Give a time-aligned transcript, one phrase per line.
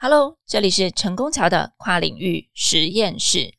[0.00, 3.52] Hello，这里是成功桥的跨领域实验室。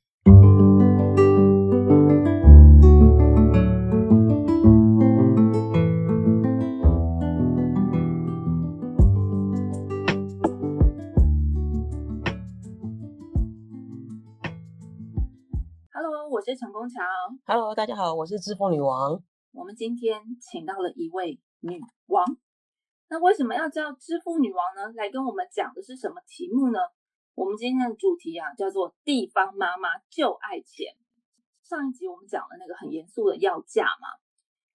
[15.92, 17.02] Hello，我是成功桥。
[17.44, 19.22] Hello，大家好，我是致富女王。
[19.52, 22.24] 我们今天请到了一位女王。
[23.10, 24.94] 那为什么要叫支付女王呢？
[24.96, 26.80] 来跟我们讲的是什么题目呢？
[27.34, 30.94] 我们今天的主题啊，叫做“地方妈妈就爱钱”。
[31.64, 34.08] 上一集我们讲了那个很严肃的要价嘛，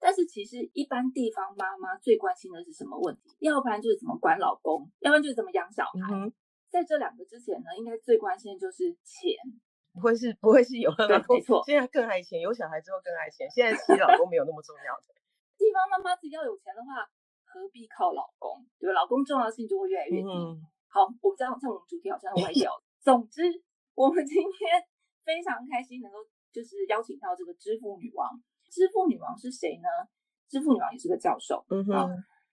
[0.01, 3.37] 但是其实一般地方妈妈最关心的是什么问题？
[3.41, 6.15] 要不然就是怎么管老公，要不然就是怎么养小孩。
[6.15, 6.33] 嗯，
[6.71, 9.37] 在这两个之前呢，应该最关心的就是钱。
[9.93, 10.91] 不会是不会是有
[11.47, 13.49] 错，现在更爱钱，有小孩之后更爱钱。
[13.51, 15.15] 现在其实老公没有那么重要的。
[15.57, 17.07] 地方妈妈自己要有钱的话，
[17.55, 18.67] 何必靠老公？
[18.81, 18.95] 对吧？
[18.99, 20.27] 老公重要性就会越来越低。
[20.27, 20.59] 嗯，
[20.91, 22.83] 好，我们这样，像我们主题好像歪掉了。
[23.01, 23.43] 总之，
[23.95, 24.83] 我们今天
[25.25, 26.19] 非常开心能够
[26.51, 28.29] 就是邀请到这个支付女王。
[28.69, 29.87] 支付女王是谁呢？
[30.49, 32.11] 支付女王也是个教授，嗯哼，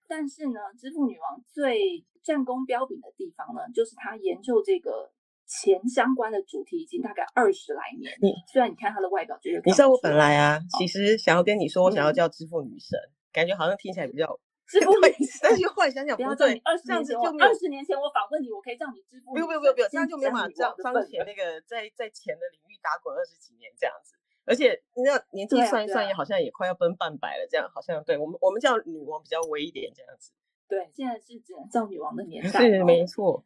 [0.08, 5.12] 但是呢，支付女王最战功彪炳的地方呢，就是她研究这个
[5.46, 8.16] 钱相关的主题已经大概二十来年。
[8.22, 12.98] 你虽然你看她的外表，觉得你知道我本来啊，其实想要跟你说，我想要嗯叫支付女神，
[13.34, 14.40] 感觉好像听起来比较
[14.72, 14.94] 支付
[15.42, 19.38] 但是后来想想不对二，十这样年前二十年前我访问你，我可以叫你支付不。
[19.38, 24.16] 用不用不用不用，这样就没有法彰彰王的份了显那个在在钱的领域打滚二十几年这样子。
[24.46, 30.32] 而且你知道年纪算一算，也好像也快要奔半百了，这样好像对我们我们叫女王比较微一点这样子。
[30.68, 32.86] 对，现在是只能叫女王的年代、是哦。
[32.86, 33.44] 没错，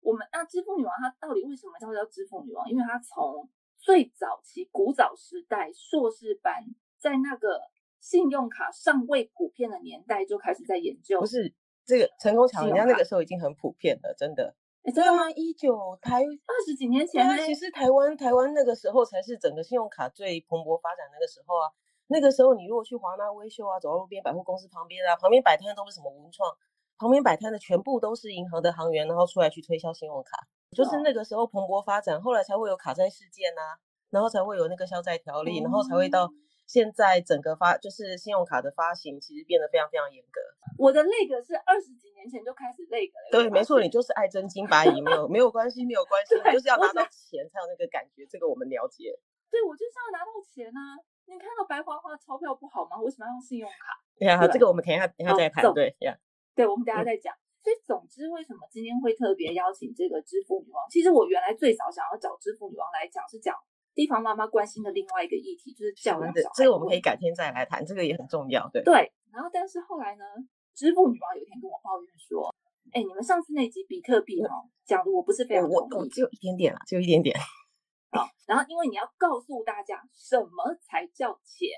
[0.00, 2.70] 我们那支付女王她到底为什么叫叫支付女王？
[2.70, 6.64] 因为她从最早期古早时代硕士班，
[6.98, 7.60] 在那个
[8.00, 11.20] 信用卡尚未普遍的年代就开始在研究。
[11.20, 11.54] 不，是
[11.84, 14.54] 这个成功卡人家那个时候已经很普遍了，真的。
[14.84, 15.24] 哎，真的吗？
[15.24, 17.36] 啊，一九台二十几年前呢？
[17.44, 21.66] 其实台湾台湾那个时候才是整个信用卡最蓬勃发展那个时候啊。
[22.10, 26.48] 那个时候你如果去华纳威秀啊，走到路边百货公司旁边啊，旁边摆摊都是什么文创，
[26.96, 30.38] 旁边摆摊的全部都是银行的行员，然后出来去推销信用卡，
[30.70, 33.76] 就是哦那个时候蓬勃发展，后来才会有卡债事件啊，
[34.08, 36.30] 然后才会有那个消债条例，然后才会到哦
[36.68, 40.38] 现在整个发就是信用卡的发行其实变得非常非常严格。
[40.76, 43.28] 我的那个是二十几年前就开始那个了。
[43.32, 49.18] 对，没错，你就是爱真金白银，没有没有关系，没有关系，你就是要拿到钱才有那个感觉，这个我们了解。
[49.50, 51.00] 对我就是要拿到钱啊！
[51.24, 53.00] 你看到白花花的钞票不好吗？
[53.00, 53.96] 为什么要用信用卡？
[54.20, 55.64] 对呀，对这个我们等一下等一下再谈。
[55.64, 56.12] 走对呀，
[56.54, 57.32] 对，我们等一下嗯再讲。
[57.64, 60.84] 所以总之，为什么今天会特别邀请这个支付女王？
[60.90, 63.56] 其实我原来最早想要找支付女王来讲，是讲
[63.98, 66.54] 地方妈妈关心的另外一个议题，就是教养小孩。
[66.54, 67.00] 这个我们可以。
[67.00, 68.70] 改天再来谈，这个也很重要。
[68.72, 70.24] 对，对，然后但是后来呢，
[70.72, 72.54] 支付女王有一天跟我抱怨说
[72.94, 77.36] ：“哎，你们上次那集比特币哦，讲的我不是非常我同意我只有一点点啦，只有一点点。
[78.14, 78.28] 好。
[78.46, 81.68] 然后因为你要告诉大家什么才叫钱，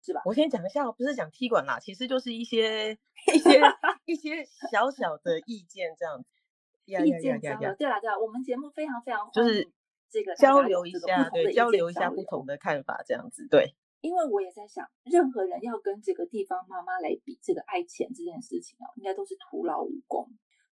[0.00, 0.22] 是吧？
[0.24, 2.92] 我先讲一下，不是讲踢馆啦，其实就是一些
[3.34, 3.60] 一些
[4.04, 7.68] 一些小小的意见这样意见交流。
[7.68, 9.66] 呀，对啦对啦，我们节目非常非常就是
[10.10, 13.46] 这个交流一下，对，交流一下不同的看法，这样子。
[13.50, 20.28] 对，因为我也在想，任何人要跟这个地方妈妈来比这个爱钱这件事情哦，应该都是徒劳无功。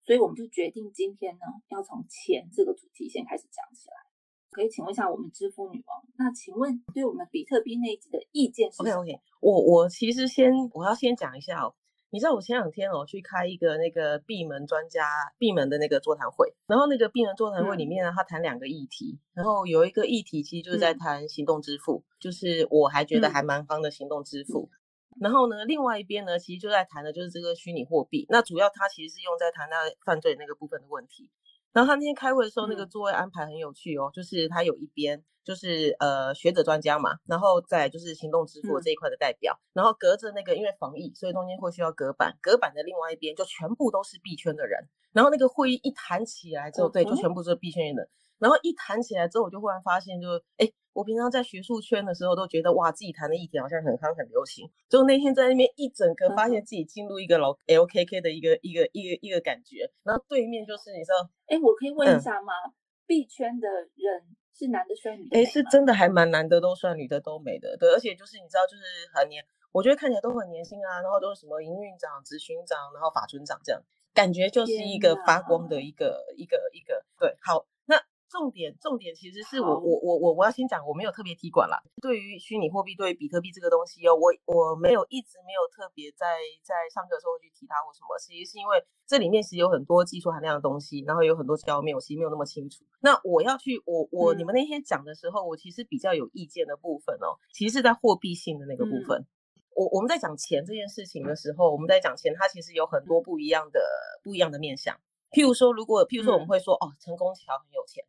[0.05, 3.95] 所以我们就决定今天呢，要从钱这个主题先开始讲起来。
[4.51, 11.75] 可以请问一下我们支付女王，那请问对我们比特币那一集的意见是？OK OK，我我其实先我要先讲一下哦，
[12.15, 15.05] 你知道我前两天哦去开一个那个闭门专家
[15.37, 24.69] 闭门的那个座谈会，然后那个闭门座谈会里嗯面呢，他谈两个议题，然后有一个议题其实就是在嗯谈行动支付，就是我还觉得嗯还蛮方的行动支付。
[25.19, 28.25] 然后呢，另外一边呢，其实就在谈的就是这个虚拟货币。
[28.29, 31.29] 那主要它其实是用在谈那犯罪那个部分的问题。
[31.75, 44.87] 然后他那天开会的时候，那个嗯座位安排很有趣哦，就是他有一边就是呃学者专家嘛，然后再就是行动支付嗯这一块的代表，然后隔着那个因为防疫，所以中间会需要隔板，隔板的另外一边就全部都是币圈的人。
[45.11, 48.09] 然后那个会议一谈起来之后，对，就全部都是币圈的人。
[48.39, 61.29] 然后一谈起来之后，我就忽然发现就是，哎，我平常在学术圈的时候都觉得哇，自己谈的议题好像很夯很流行，就那天在那边一整个发现自己进入一个老 LKK 的一个一个一个一个感觉，然后对面就是你知道。
[61.47, 62.19] 哎，我可以问一嗯。
[62.19, 62.53] 下吗
[63.07, 65.51] ？？B 圈的人是男的帅女的哎，美吗？
[65.51, 68.83] 是真的还蛮男的都帅，女的都美的，对，而且就是你知道，就是
[69.13, 73.79] 很年，我觉得看起来都很年轻啊，然后都是什么营运长、执行长，然后法村长这样，
[74.11, 77.74] 感觉就是一个发光的一个一个一个，对，好，那
[78.29, 81.77] 重点重点其实是我我我我我要先讲，我没有特别提管啦。
[82.01, 86.25] 对于虚拟货币，对于比特币这个东西哦，我我没有一直没有特别在
[86.63, 92.83] 在上课的时候去提它或什么，其实是因为这里面其实有很多技术含量的东西，然后有很多交面，我其实没有那么清楚。
[93.01, 99.25] 那我要去我我你们那天讲的时候，我其实比较有意见的部分哦，其实是在货币性的那个部分。
[99.75, 103.81] 我我们在讲钱这件事情的时候，我们在讲钱，它其实有很多不一样的
[104.23, 104.95] 不一样的面向。
[105.31, 108.05] 譬如说，如果譬如说我们会说哦，成功桥很有钱，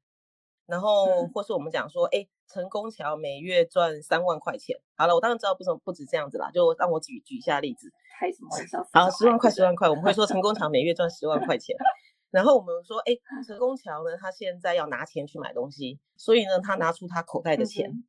[0.67, 4.77] 然后或是我们讲说，哎，成功桥每月赚三万块钱。
[4.97, 7.91] 好了，我当然知道不不不止这样子啦，就让我举举一下例子。
[8.19, 8.87] 开什么玩笑？
[8.93, 11.77] 好，十万块，十万块，我们会说成功桥每月赚十万块钱。
[12.31, 13.17] 然后我们说，哎，
[13.47, 18.05] 成功桥呢，他现在要拿钱去买东西，所以呢，他拿出他口袋的钱。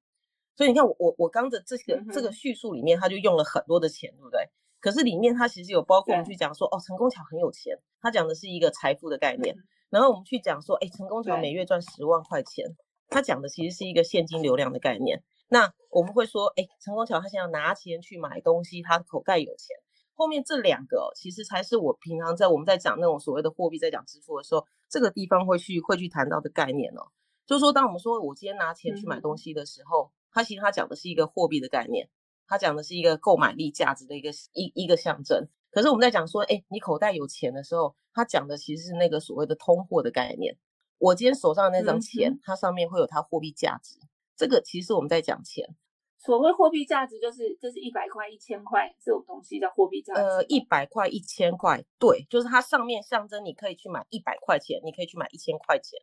[0.55, 4.49] 所以你看，我我我刚的这个这个叙述里面，他就用了很多的钱，对不对？
[4.79, 9.55] 可是里面他其实有包括我们去讲说，哦，成功桥很有钱，他讲的是一个财富的概念。
[9.89, 12.65] 然后我们去讲说，哎，成功桥每月赚十万块钱，
[13.07, 15.23] 他讲的其实是一个现金流量的概念。
[15.49, 19.75] 那我们会说，哎，成功桥他现在拿钱去买东西，他口袋有钱。
[20.13, 27.11] 后面这两个其实才是我平常在我们在讲那种所谓的货币，在讲支付的时候，这个地方会去会去谈到的概念哦。
[27.45, 30.11] 就是说，当我们说我今天拿钱去买东西的时候。
[30.29, 32.09] 它其实他讲的是一个货币的概念，
[32.47, 35.47] 他讲的是一个购买力价值的一个一一个象征。
[35.77, 40.57] 可是我们在讲说，哎，你口袋有钱的时候，他讲的其实是那个所谓的通货的概念。
[40.97, 43.99] 我今天手上的那张钱，它上面会有它货币价值。
[44.35, 45.75] 这个其实我们在讲钱。
[46.17, 50.21] 所谓货币价值，就是这是一百块、一千块这种东西叫货币价值。
[50.21, 55.99] 呃，一百块、一千块，对，就是它上面象征你可以去买一百块钱，你可以去买一千块钱。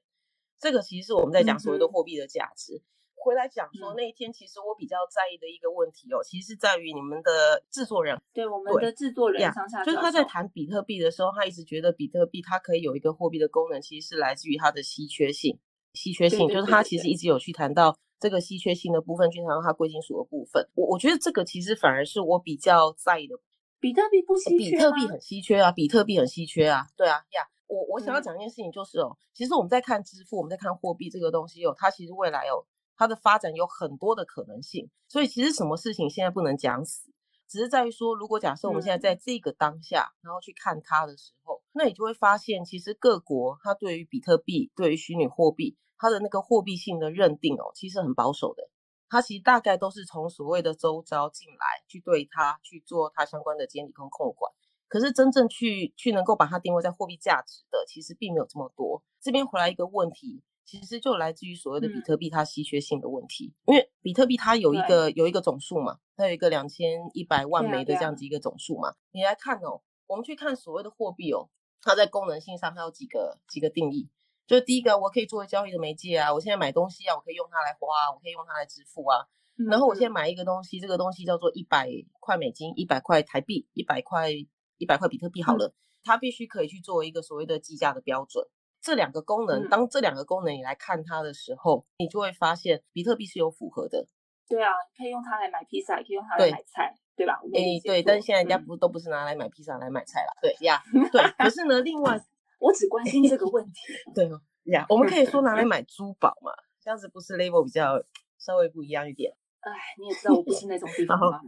[0.56, 2.80] 这个其实是我们在讲所谓的货币的价值。
[3.14, 15.58] 回来讲说那一天，其实我比较在意的一个问题哦，其实是在于你们的制作人，对我们的制作人上下，就是他在谈比特币的时候，他一直觉得比特币它可以有一个货币的功能，其实是来自于它的稀缺性。
[15.94, 20.68] 稀缺性就是他其实一直有去谈到这个稀缺性的部分，去谈到它贵金属的部分。
[20.74, 23.36] 我我觉得这个其实反而是我比较在意的。
[23.78, 27.48] 比特币不稀缺比特币很稀缺啊，比特币很稀缺啊，对啊呀。
[27.66, 32.66] 我我想要讲一件事情就是哦，其实我们在看支付，我们在看货币这个东西哦，它其实未来哦。
[32.96, 37.10] 它的发展有很多的可能性，所以其实什么事情现在不能讲死，
[37.48, 48.70] 只是在于说，如果假设我们现在在这个当下，然后去看它的时候，那你就会发现，其实各国它对于比特币、对于虚拟货币，它的那个货币性的认定哦，其实很保守的。
[49.08, 54.52] 它其实大概都是从所谓的周遭进来，去对它去做它相关的监理跟控管。
[54.88, 59.02] 可是真正去去能够把它定位在货币价值的，其实并没有这么多。
[59.20, 60.42] 这边回来一个问题。
[60.64, 68.94] 其实就来自于所谓的比特币它稀缺性的问题，因为比特币它有一个有一个总数嘛，它有一个两千一百万枚的这样子一个总数嘛。
[69.12, 71.50] 你来看哦，我们去看所谓的货币哦，
[71.82, 74.08] 它在功能性上它有几个几个定义，
[74.46, 79.26] 就是第一个我可以作为交易的媒介啊，我现在买东西啊，我可以用它来花，我可以用它来支付啊。
[79.68, 81.88] 然后我现在买一个东西，这个东西叫做一百
[82.18, 84.30] 块美金、一百块台币、一百块
[84.78, 85.72] 一百块比特币好了，
[86.02, 88.44] 它必须可以去作为一个所谓的计价的标准。
[88.84, 94.06] 这两个功能，当这两个功能你来看它的时候，你就会发现比特币是有符合的。
[94.46, 97.40] 对啊，可以用它来买披萨，也可以用它来买菜，对吧？
[97.54, 100.32] 哎，对，但是现在人家不都不是拿来买披萨来买菜啦？
[100.42, 101.22] 对呀，对。
[101.38, 102.20] 可是呢，另外
[102.60, 103.80] 我只关心这个问题。
[104.14, 106.52] 对哦，呀， 我们可以说拿来买珠宝嘛，
[106.82, 108.04] 这样子不是 level 比较
[108.38, 109.34] 稍微不一样一点？
[109.60, 111.40] 哎，你也知道我不是那种地方嘛。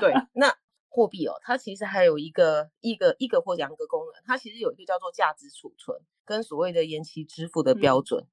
[0.00, 0.52] 对，那。
[0.94, 8.28] 货币哦，它其实还有一个一个一个或两个功能，它其实有一个叫做价值储存跟所谓的延期支付的标准。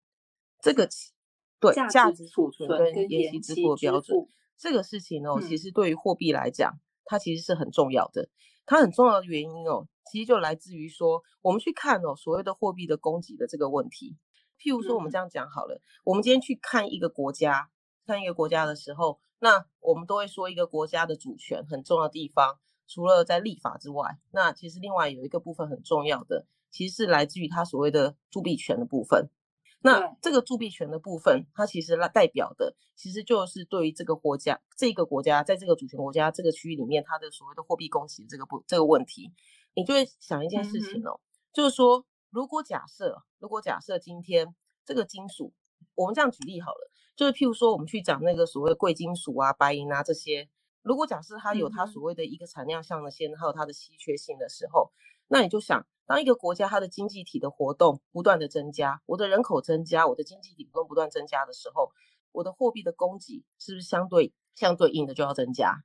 [0.62, 0.88] 这个
[1.59, 4.16] 对价值储存跟延期支付的标准，
[4.59, 8.30] 这个事情哦，其实对于货币来讲，它其实是很重要的。
[8.68, 14.18] 它很重要的原因哦，其实就来自于说，我们去看哦，所谓的货币的供给的这个问题。
[14.59, 17.71] 譬如说，我们这样讲好了，我们今天去看一个国家，
[18.06, 19.19] 看一个国家的时候。
[19.44, 29.31] 那我们都会说，一个国家的主权很重要的地方，除了在立法之外，那其实另外有一个部分很重要的，其实是来自于它所谓的铸币权的部分。
[29.81, 39.33] 那这个铸币权的部分，它其实代表的，其实就是对于这个国家，这个国家在这个主权国家这个区域里面，它的所谓的货币供给这个不这个问题，
[39.74, 41.19] 你就会想一件事情哦，
[41.52, 44.54] 就是说，如果假设，如果假设今天
[44.86, 45.52] 这个金属，
[45.95, 46.91] 我们这样举例好了。
[47.15, 50.49] 就是譬如说，我们去讲那个所谓的贵金属啊、白银啊这些，
[50.81, 54.91] 如果假设它有它所谓的一个产量上的限，还有它的稀缺性的时候，
[55.27, 61.91] 那你就想，当一个国家它的经济体的活动不断的增加，我的人口增加，我的经济体不断不断增加的时候，
[62.31, 65.83] 我的货币的供给是不是相对相对应的就要增加？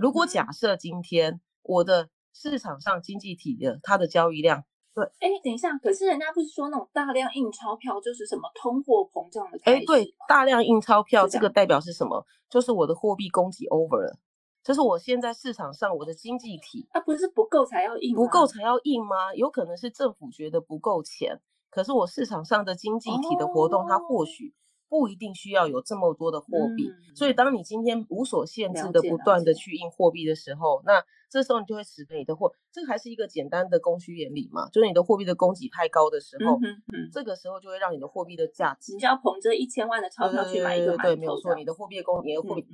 [0.00, 4.64] 如果假设今天我的市场上经济体的它的交易量
[4.94, 12.24] 对，哎，等一下，可是人家不是说那种大量印钞票就是什么通货膨胀的开哎，对，大量印钞票，这个代表是什么？
[12.48, 14.16] 就是我的货币供给 over 了，
[14.62, 19.34] 就是我现在市场上我的经济体啊，不是不够才要印，不够才要印吗？
[19.34, 24.54] 有可能是政府觉得不够钱，可是我市场上的经济体的活动，它或哦许
[24.94, 26.46] 不一定需要有这么多的货
[26.76, 26.88] 币。
[26.88, 42.64] 嗯所以，当你今天无所限制的不断的去印货币的时候，那这时候你就会使得你的货，这个还是一个简单的供需原理嘛，就是你的货币的供给太高的时候，嗯哼嗯，这个时候就会让你的货币的价值你就要捧着一千万的钞票去买一个对对对，馒没有错，你的货币的供，你的货币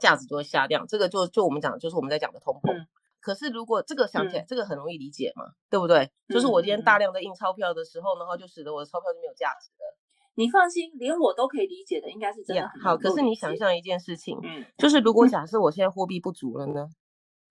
[0.00, 0.84] 价值就会下降。
[0.86, 2.72] 这个就就我们讲的，就是我们在讲的通膨。
[2.72, 2.86] 嗯
[3.20, 6.10] 可是如果这个想起来，嗯这个很容易理解嘛，对不对？
[6.28, 9.99] 就是我今天大量的印钞票的时候，然后就使得我的钞票就没有价值了。
[10.40, 16.88] 你放心，连我都可以理解的，应该是真的呀好，可是你想象一件事情，嗯就是如果 假设我现在货币不足了呢？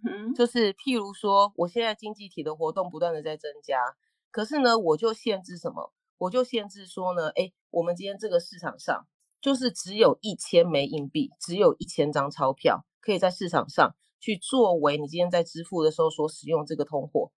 [0.04, 3.78] 嗯就是譬如说，我现在经济体的活动不断的在增加，
[4.32, 5.94] 可是呢，我就限制什么？
[6.18, 9.06] 我就限制说呢，哎，我们今天这个市场上
[9.40, 17.32] 就是只有一千枚硬币，只有一千张钞票可以在市场上去作为你今天在支付的时候所使用这个通货。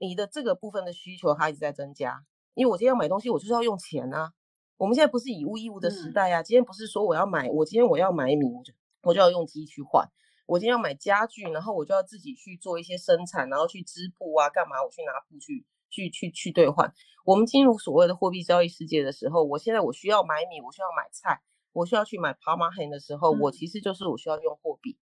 [0.00, 2.24] 你的这个部分的需求它一直在增加，
[2.54, 4.32] 因为我今天要买东西，我就是要用钱啊。
[4.78, 10.08] 我们现在不是以物易物的时嗯代啊，今天不是说我要买，我今天我要买米，我就我就要用机去换。
[10.46, 14.82] 我今天要买家具，然后我就要自己去做一些生产，然后去织布啊，干嘛？
[14.82, 16.94] 我去拿布去去去去兑换。
[17.24, 21.42] 我们进入所谓的货币交易世界的时候，我现在我需要买米，我需要买菜，
[21.72, 24.96] 我需要去买帕玛 hen 的时候，我嗯其实就是我需要用货币。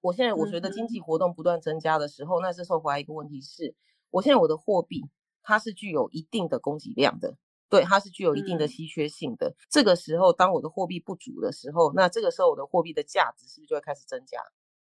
[0.00, 3.76] 我现在我觉得经济活动不断增加的时候，那这时候回来一个问题是，
[4.10, 5.04] 我现在我的货币
[5.42, 7.36] 它是具有一定的供给量的，
[7.68, 9.54] 对，它是具有一定的嗯稀缺性的。
[9.70, 14.38] 这个时候，当我的货币不足的时候，那这个时候我的货币的价值是不是就会开始增加？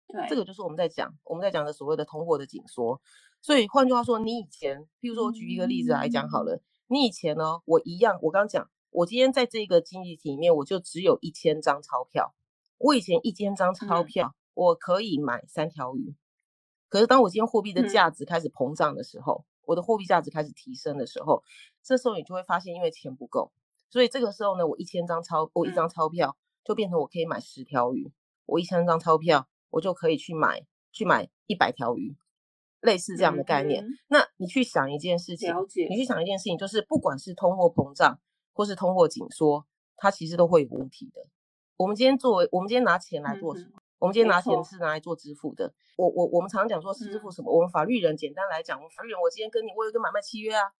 [0.09, 3.01] 对，这个就是我们在讲，我们在讲的所谓的通货的紧缩。
[3.43, 12.35] 所以换句话说，你以前，譬如说我举一个例子来讲好了，你以前呢，我一样，我刚刚讲，我今天在这个经济体里面，我就只有一千张钞票，
[12.79, 16.15] 我以前一千张钞嗯票，我可以买三条鱼。
[16.89, 21.45] 可是当我今天货币的嗯价值开始膨胀的时候，我的货币价值开始提升的时候，
[21.83, 23.53] 这时候你就会发现，因为钱不够，
[23.89, 28.13] 所以这个时候呢，我一千张钞，我一嗯张钞票就变成我可以买十条鱼，
[28.47, 32.17] 我一千张钞票我就可以去买去买一百条鱼，
[32.81, 33.85] 类似这样的概念。
[33.85, 35.55] 嗯那你去想一件事情，
[35.89, 38.21] 你去想一件事情，就是不管是通货膨胀
[38.53, 41.23] 或是通货紧缩，它其实都会有问题的。
[41.77, 43.83] 我们今天作为，我们今天拿钱来做什嗯么？
[44.01, 45.73] 我们今天拿钱是拿来做支付的。
[45.97, 47.53] 我我我们常讲说是支付嗯什么？
[47.53, 50.73] 我们法律人简单来讲，我们法律人，我今天跟你我有一个买卖契约啊，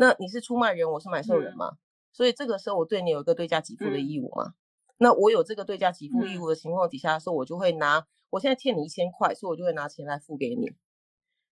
[0.00, 1.56] 那你是出卖人，我是买受人嗯。
[1.56, 1.72] 嘛，
[2.12, 4.06] 所以这个时候我对你有一个对价给付的嗯。
[4.08, 4.54] 义务嘛。
[4.96, 6.40] 那我有这个对价给付义嗯。
[6.40, 10.70] 务的情况底下的时候，我就会拿，我现在欠你一千块，所以我就会拿钱来付给你。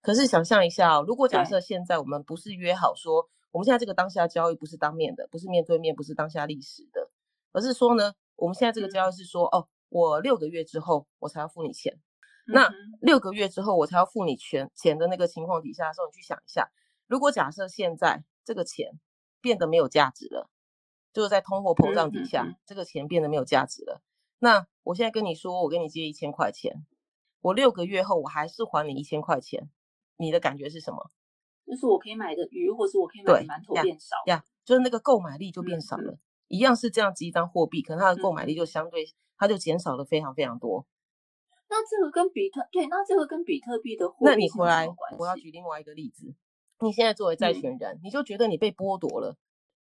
[0.00, 1.50] 可是想象一下哦，如果假对。
[1.50, 7.10] 设现在我们不是约好说，我们现在这个当下交易不是当面的，不是面对面，不是当下历史的，
[7.50, 11.98] 而是说呢，我们现在这个交易是说，哦，我六个月之后我才要付你钱，
[12.46, 16.70] 那六个月之后我才要付你全钱的那个情况底下的时候，你去想一下，
[17.08, 18.98] 如果假设现在这个钱
[19.42, 20.48] 变得没有价值了，
[21.12, 22.56] 就是在通货膨胀底下，嗯嗯嗯。
[22.64, 24.00] 这个钱变得没有价值了，
[24.38, 26.86] 那我现在跟你说，我跟你借一千块钱，
[27.40, 29.68] 我六个月后我还是还你一千块钱，
[30.16, 31.10] 你的感觉是什么？
[31.66, 38.56] 就是我可以买的鱼，或是我可以买的对馒头变少，呀，就是那个购买力就变少了，一样是这样子一张货币，可能它的购买力嗯。
[38.56, 40.86] 就相对它就减少了非常非常多。
[41.68, 44.86] 那这个跟比特对，那这个跟比特币的货那币是有你回来
[45.18, 45.42] 我要系？
[45.42, 46.32] 举另外一个例子，
[46.80, 47.60] 你现在作为债嗯。
[47.60, 49.36] 权人，你就觉得你被剥夺了，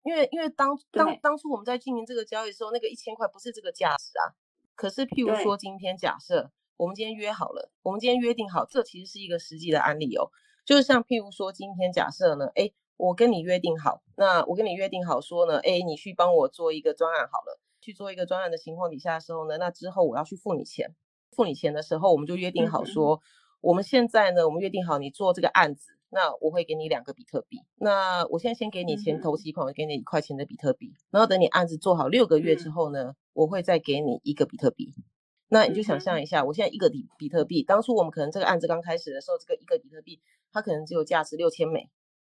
[0.04, 4.36] 因为因为当当当初我们在进行这个交易的时候，那个一千块不是这个价值啊。
[4.76, 10.30] 可是譬如说今天假设我们今天约好了，我们今天约定好，这其实是一个实际的案例哦，
[10.66, 20.96] 就是像譬如说今天假设呢，哎，我跟你约定好，那我跟你约定好说呢，哎，你去帮我做一个专案好了，去做一个专案的情况底下的时候呢，那之后我要去付你钱。
[21.36, 23.20] 付你钱的时候，我们就约定好说，
[23.60, 27.60] 我们现在呢，我们约定好你做这个案子，那我会给你两个比特币。
[27.76, 29.22] 那我现在先给你钱嗯哼。
[29.24, 32.72] 头期款，我给你一块钱的比特币，然后等你案子做好六个月之嗯。
[32.72, 34.94] 后呢，我会再给你一个比特币。
[35.50, 41.90] 那你就想嗯象一下，我现在一个比比特币，当初我们可能这个案子刚开始的时候，这个一个比特币它可能只有价值六千美，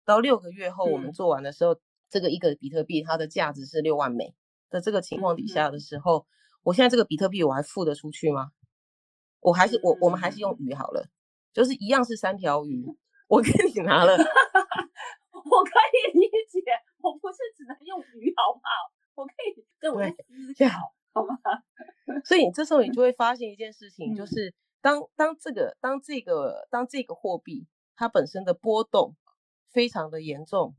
[0.06, 1.14] 到六个月后我们嗯。
[1.14, 1.76] 做完的时候，
[2.10, 4.36] 这个一个比特币它的价值是六万美。
[4.70, 6.28] 的这个情况底嗯下的时候，
[6.62, 8.52] 我现在这个比特币我还付得出去吗？
[9.42, 11.08] 我还是我我们还是用鱼好了，
[11.54, 12.86] 就是一样是三条鱼，
[13.30, 14.18] 我跟你拿了，
[15.32, 16.62] 我可以理解，
[17.02, 18.92] 我不是只能用鱼，好不好？
[19.16, 20.74] 我可以对我对思这样
[21.14, 21.38] 考，好吗？
[22.26, 29.16] 所以你这时候你就会发现一件事情，就嗯是当当这个当这个当这个货币它本身的波动
[29.70, 30.74] 非常的严重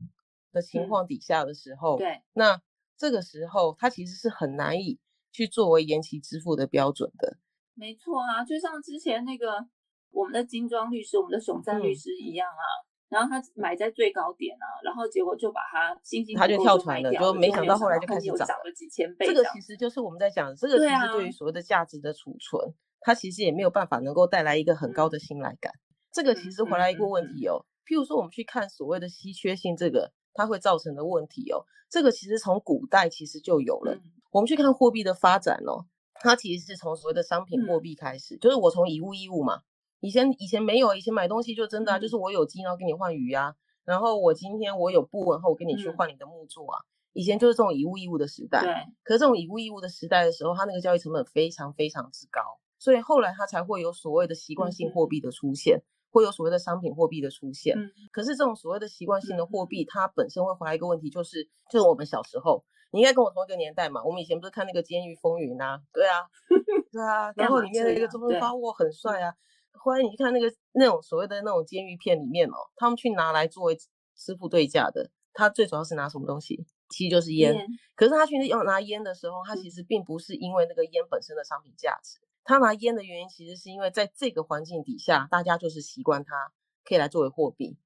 [0.51, 2.61] 的情况底下的时候，对，那
[2.97, 4.99] 这个时候它其实是很难以
[5.31, 7.37] 去作为延期支付的标准的。
[7.75, 9.65] 没错啊，就像之前那个
[10.11, 12.65] 我们的精装律师，我们的熊赞律师一样啊。
[13.09, 19.25] 然后他买在最高点啊，然后结果就把它星星他就跳船了，就没想到后来就开始涨了几千倍。
[19.27, 25.73] 这个其实就是我们在讲，这个其实对于所谓的价值的储存，它其实也没有办法能够带来一个很高的信赖感。
[26.13, 33.99] 这个其实回来一个问题哦，譬如说我们去看所谓的稀缺性，这个它会造成的问题哦，这个其实从古代其实就有了。
[34.31, 39.63] 我们去看货币的发展哦，它其实是从所谓的商品货币开始，就是我从以物易物嘛。
[40.01, 43.55] 以前以前没有，以前买东西就真的啊，就是我有金，然后给你换鱼啊，
[43.85, 46.81] 然后我今天我有布，然后我跟你去换你的木作啊。
[47.13, 48.61] 以前就是这种以物易物的时代。
[48.61, 48.73] 对。
[49.03, 52.41] 可是这种以物易物的时代的时候，它那个交易成本非常非常之高，
[52.79, 57.77] 所以后来它才会有所谓的习惯性货币的出现，会有所谓的商品货币的出现。
[57.77, 57.91] 嗯。
[58.11, 65.81] 可是这种所谓的习惯性的货币，它本身会回来一个问题，就是就是我们小时候，你应该跟我同一个年代嘛，我们以前不是看那个《监狱风云》啊？
[65.93, 66.25] 对啊，
[66.91, 69.35] 对啊，然后里面的一个中分发沃很帅啊。
[69.73, 73.77] 后来你去看那个那种所谓的那种监狱片里面哦，他们去拿来作为
[74.15, 76.65] 支付对价的，他最主要是拿什么东西？
[76.89, 77.55] 其实就是烟。
[77.95, 86.51] 可是他去要拿烟的时候，他其实并不是因为那个烟本身的商品价值，他拿烟的原因其实是因为在这个环境底下，大家就是习惯它
[86.83, 87.77] 可以来作为货币。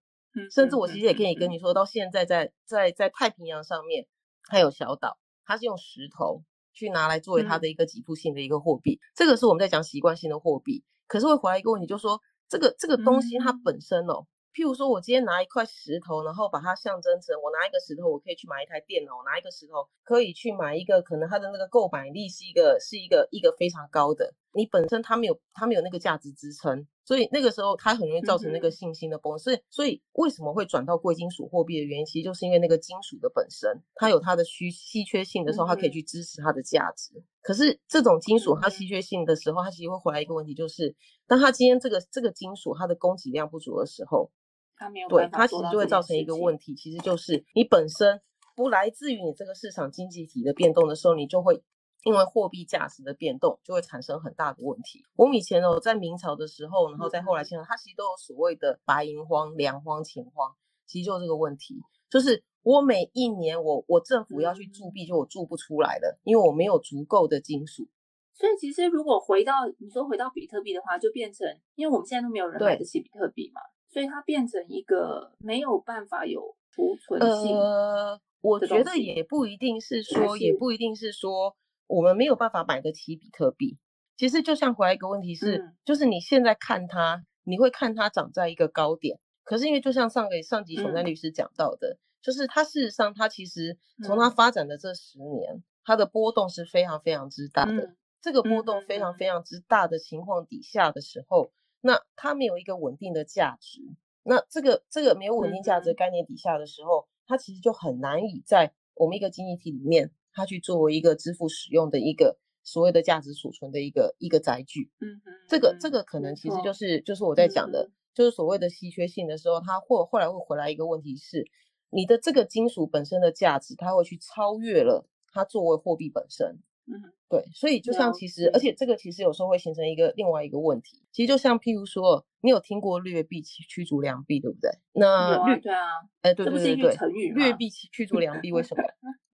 [0.51, 4.05] 甚至我其实也可以跟你说，到现在在在在太平洋上面
[4.49, 8.99] 还有小岛，它是用石头去拿来作为它的一个给付性的一个货币。
[9.15, 10.83] 这个是我们在讲习惯性的货币。
[11.07, 24.33] 可是会回来一个问题，就是说这个这个东西它本身哦，譬如说我今天拿一块石头，然后把它象征成我拿一个石头，我可以去买一台电脑，拿一个石头可以去买一个可能它的那个购买力是一个是一个一个非常高的。
[24.55, 29.37] 你本身它没有它没有那个价值支撑，所以那个时候它很容易造成那个信心的崩。
[29.37, 37.21] 所以所以为什么会转到贵金属货币的原因，其实就是因为那个金属的本身它有它的需稀缺性的时候，它可以去支持它的价值。
[37.41, 40.95] 可是这种金属它稀缺性的时候，它其实会回来一个问题，就是
[41.27, 44.31] 当它今天这个这个金属它的供给量不足的时候，
[44.77, 48.21] 它没有对它其实就会造成一个问题，其实就是你本身
[48.55, 51.61] 不来自于你这个市场经济体的变动的时候，你就会。
[52.05, 55.03] 因为货币价值的变动，就会产生很大的问题。
[55.15, 60.53] 我们以前哦，在明朝的时候，然后在后来现在，它其实都有所谓的白银荒、粮荒、钱荒，
[60.85, 67.87] 其实就这个问题，就是我每一年我我政府要去铸币，就我铸不出来了，因为我没有足够的金属。
[68.35, 77.57] 所以其实如果回到你说回到比特币的话，就变成，因为我们现在都没有人买得起比特币嘛，所以它变成一个没有办法有储存性。
[77.57, 81.55] 呃，我觉得也不一定是说，也不一定是说。
[81.87, 83.77] 我们没有办法买得起比特币。
[84.17, 89.19] 其实就像回来一个问题是，就是你现在看它，你会看它涨在一个高点。
[89.43, 97.95] 可是因为就像上个上集熊丹律师讲到的，就是它事实上它其实从它发展的这十年，它的波动是非常非常之大的。
[98.21, 103.81] 这个波动非常非常之大的情况底下的时候，那它没有一个稳定的价值。
[104.23, 110.09] 那这个这个没有稳定价值的概念底下的时候，它其实就很难以在我们一个经济体里面。
[110.35, 121.45] 它去作为一个支付使用的一个所谓的价值储存的一个一个载具，嗯嗯，这个这个可能其实就是就是我在讲的，就是所谓的稀缺性的时候，它或后来会回来一个问题是，
[121.89, 134.71] 你的这个金属本身的价值，它会去超越了它作为货币本身，嗯，对，所以就像其实，而且这个其实有时候会形成一个另外一个问题，其实就像譬如说，你有听过劣币驱逐良币，对不对？
[134.93, 135.79] 那劣对啊，
[136.21, 138.83] 哎，对对对对，成语劣币驱逐良币，为什么？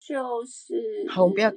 [0.06, 1.48] 就是好，我不要。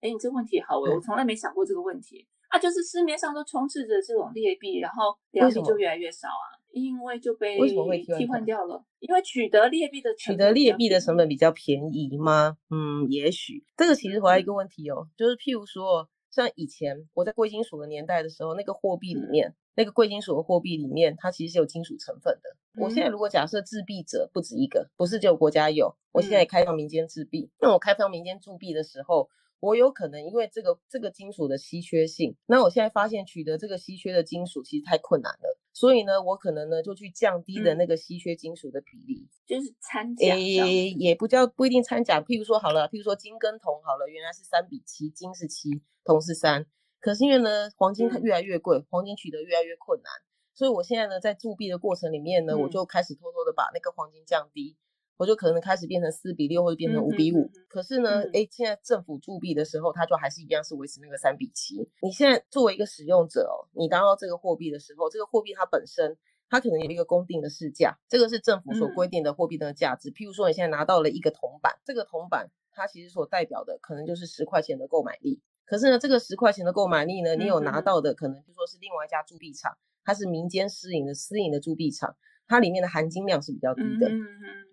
[0.00, 2.58] 哎，你这问题好，我我从来没想过这个问题啊。
[2.58, 6.56] 就是市面上都充斥着这种劣币，然后良币就越来越少啊。
[6.70, 8.82] 因为就被为什么会替换掉了？
[9.00, 12.56] 因为取得劣币的取得劣币的成本比较便宜吗？
[12.70, 19.54] 嗯，也许这个其实回来一个问题哦，就是譬如说，像以前我在贵金属的年代的时候，那个货币里面。
[19.78, 22.82] 那个贵金属的货币里面，它其实是有金属成分的。
[22.82, 27.48] 我现在如果假设制币者不止一个，不是只有国家有，我现在开放民间制币。
[27.60, 40.34] 那我开放民间铸币的时候，我有可能因为这个这个金属的稀缺性，那我现在发现取得这个稀缺的金属其实太困难了，所以呢，我可能呢就去降低的那个稀缺金属的比例，就是掺假。
[40.34, 42.20] 诶，也不叫不一定掺假。
[42.20, 46.66] 譬如说好了，譬如说金跟铜好了，原来是三比七，金是七，铜是三。
[47.00, 50.10] 可是因为呢，黄金它越来越贵，黄金取得越来越困难，
[50.54, 54.76] 所以我现在呢，在铸币的过程里面呢，我就开始偷偷的把那个黄金降低，
[55.16, 57.50] 我就可能开始变成四比六或者变成五比五。
[57.68, 61.88] 可是呢，哎，现在政府铸币的时候，它就还是一样是维持那个三比七。
[62.02, 66.16] 你现在作为一个使用者哦，你拿到这个货币的时候，这个货币它本身
[66.48, 70.10] 它可能有一个公定的市价，这个是政府所嗯规定的货币的价值。
[70.10, 75.40] 譬如说，你现在拿到了一个铜板，这个铜板它其实所代表的可能就是十块钱的购买力。
[75.68, 84.10] 可是呢，这个十块钱的购买力呢，你有拿到的可能就说是另外一家铸币厂，它是民间私营的私营的铸币厂，它里面的含金量是比较低的。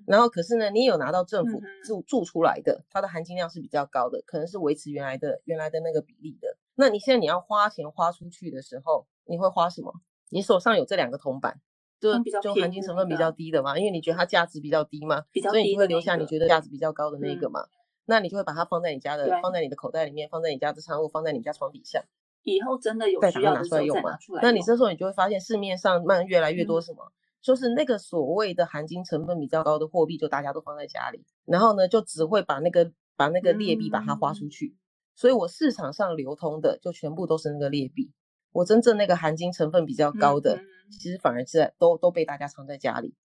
[0.07, 6.55] 然后可是呢，你有拿到政府嗯哼铸铸出来的，它的含金量是比较高的，可能是维持原来的原来的那个比例的。
[6.75, 9.93] 那你现在你要花钱花出去的时候，你会花什么？
[10.29, 11.59] 你手上有这两个铜板，
[11.99, 17.65] 就就含金成分比个较低的嘛，因为你觉得它价值比较低嘛，所以你就会留下你觉得价值比较高的那一个嗯嘛。
[18.05, 22.03] 那你就会把它放在你家的，放在你的口袋里面，放在你家的仓库，放在你家床底下。
[22.43, 24.41] 以后真的有需要的时候出来用嘛再拿出来。
[24.43, 34.75] 那你这时候你就会发现市面上慢慢越来越多嗯什么，就是那个所谓的含金成分比较高的货币，就大家都放在家里，然后呢就只会把那个把那个劣币把它花出嗯去。
[35.15, 38.11] 所以我市场上流通的就全部都是那个劣币，
[38.51, 40.59] 我真正那个含金成分比较高的，
[40.91, 43.15] 其实反而是在都都被大家藏在家里。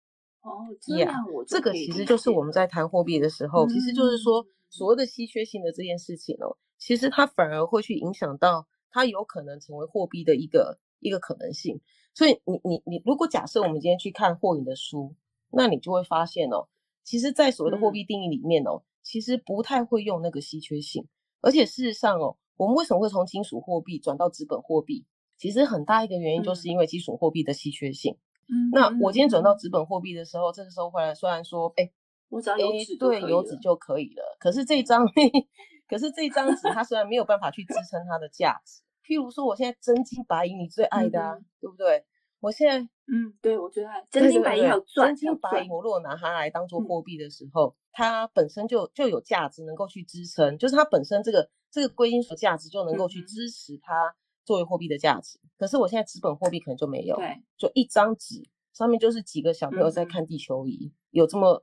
[0.40, 11.80] 哦，这样我这个其实就是我们在谈货币的时候，其实就是说嗯所谓的稀缺性的这件事情哦，其实它反而会去影响到它有可能成为货币的一个一个可能性。
[12.14, 15.14] 所以你你你，如果假设我们今天去看霍颖的书，
[15.50, 16.68] 那你就会发现哦，
[17.04, 21.06] 其实，在所谓的货嗯币定义里面哦，其实不太会用那个稀缺性，
[21.40, 25.06] 而且事实上哦，我们为什么会从金属货币转到资本货币？
[25.36, 28.16] 其实很大一个原因就是嗯因为金属货币的稀缺性。
[28.48, 31.90] 嗯那我今天转到嗯资本货币的时候，这个时候回来虽然说，哎，
[32.30, 34.36] 我只要有诶纸就对，有纸就可以了。
[34.40, 35.04] 可是这张，
[35.86, 42.04] 可是这张纸它虽然没有办法去支撑它的价值，譬如说我现在真金白银，你最爱的啊，嗯对不对？
[42.40, 42.78] 我现在
[43.12, 54.14] 嗯，对我最爱真金白银有钻，真金白银，我如果拿它来当做嗯货币的时候，它本身就就有价值，能够去支撑，就是它本身这个这个贵金属价值就能够去支持它
[54.44, 55.38] 作为货币的价值。
[55.58, 61.62] 可是我现在资本货币可能就没有，对，就一张纸上面就是几个小朋友在嗯看地球仪，有这么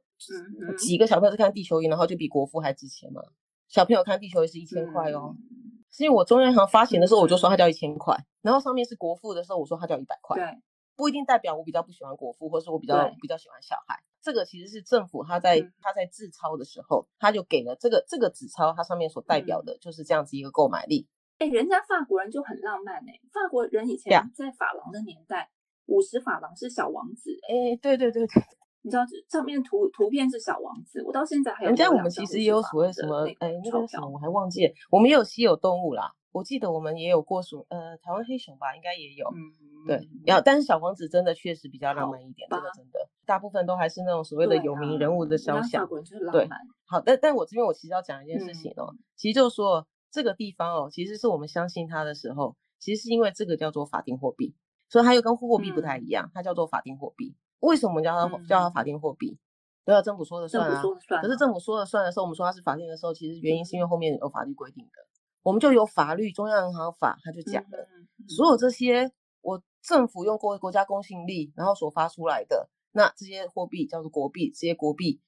[0.78, 3.22] 几个小朋友在看地球仪，然后就比国父还值钱嘛？
[3.68, 5.84] 小朋友看地球仪是一千块哦，嗯。
[5.90, 10.62] 是因为我中央银行发行的时候我就说嗯它叫一千块，然后上面是国父的时候我说它叫一百块，对，
[10.96, 14.04] 不一定代表我比较不喜欢国父，或是我比较比较喜欢小孩。
[14.22, 15.72] 这个其实是政府他在嗯。
[15.82, 19.46] 他在制钞的时候，他就给了这个这个纸钞，它上面所代嗯。
[19.46, 21.08] 表的就是这样子一个购买力。
[21.40, 25.50] 哎，人家法国人就很浪漫哎，法国人以前在法郎的年代，
[25.86, 28.44] 五十法郎是小王子哎，哎，对对对对，
[28.88, 36.14] 你知道上面图图片是小王子，我到现在还有人家我留两张50们其实也有所谓什么哎，那个什么票我还忘记了，我们也有稀有动物啦。
[36.32, 39.28] 我记得我们也有过什么，呃，台湾黑熊吧，应该也有。
[39.28, 45.86] 嗯，对，要但是小王子真的确实比较浪漫一点，这个真的，大部分都还是那种所谓的有名啊人物的肖像。
[46.32, 46.48] 对，
[46.86, 54.56] 好，但但我这边我其实要讲一件事情哦，嗯其实就是说这个地方哦，其实是我们相信它的时候，其实是因为这个叫做法定货币，
[54.88, 57.36] 所以它又跟货币不太嗯一样，它叫做法定货币。
[57.60, 59.38] 为什么我们叫它、嗯叫它法定货币？
[59.86, 61.24] 都要政府说了政府算啊。
[61.24, 64.92] 可是政府说了算的时候，我们说它是法定的时候，其实原因是因为后面有法律规定的，
[65.44, 67.88] 我们就有法律中央银行法，它就讲了。
[68.28, 75.22] 所有这些我政府用国国家公信力，然后所发出来的，那这些货币叫做国币，这些国币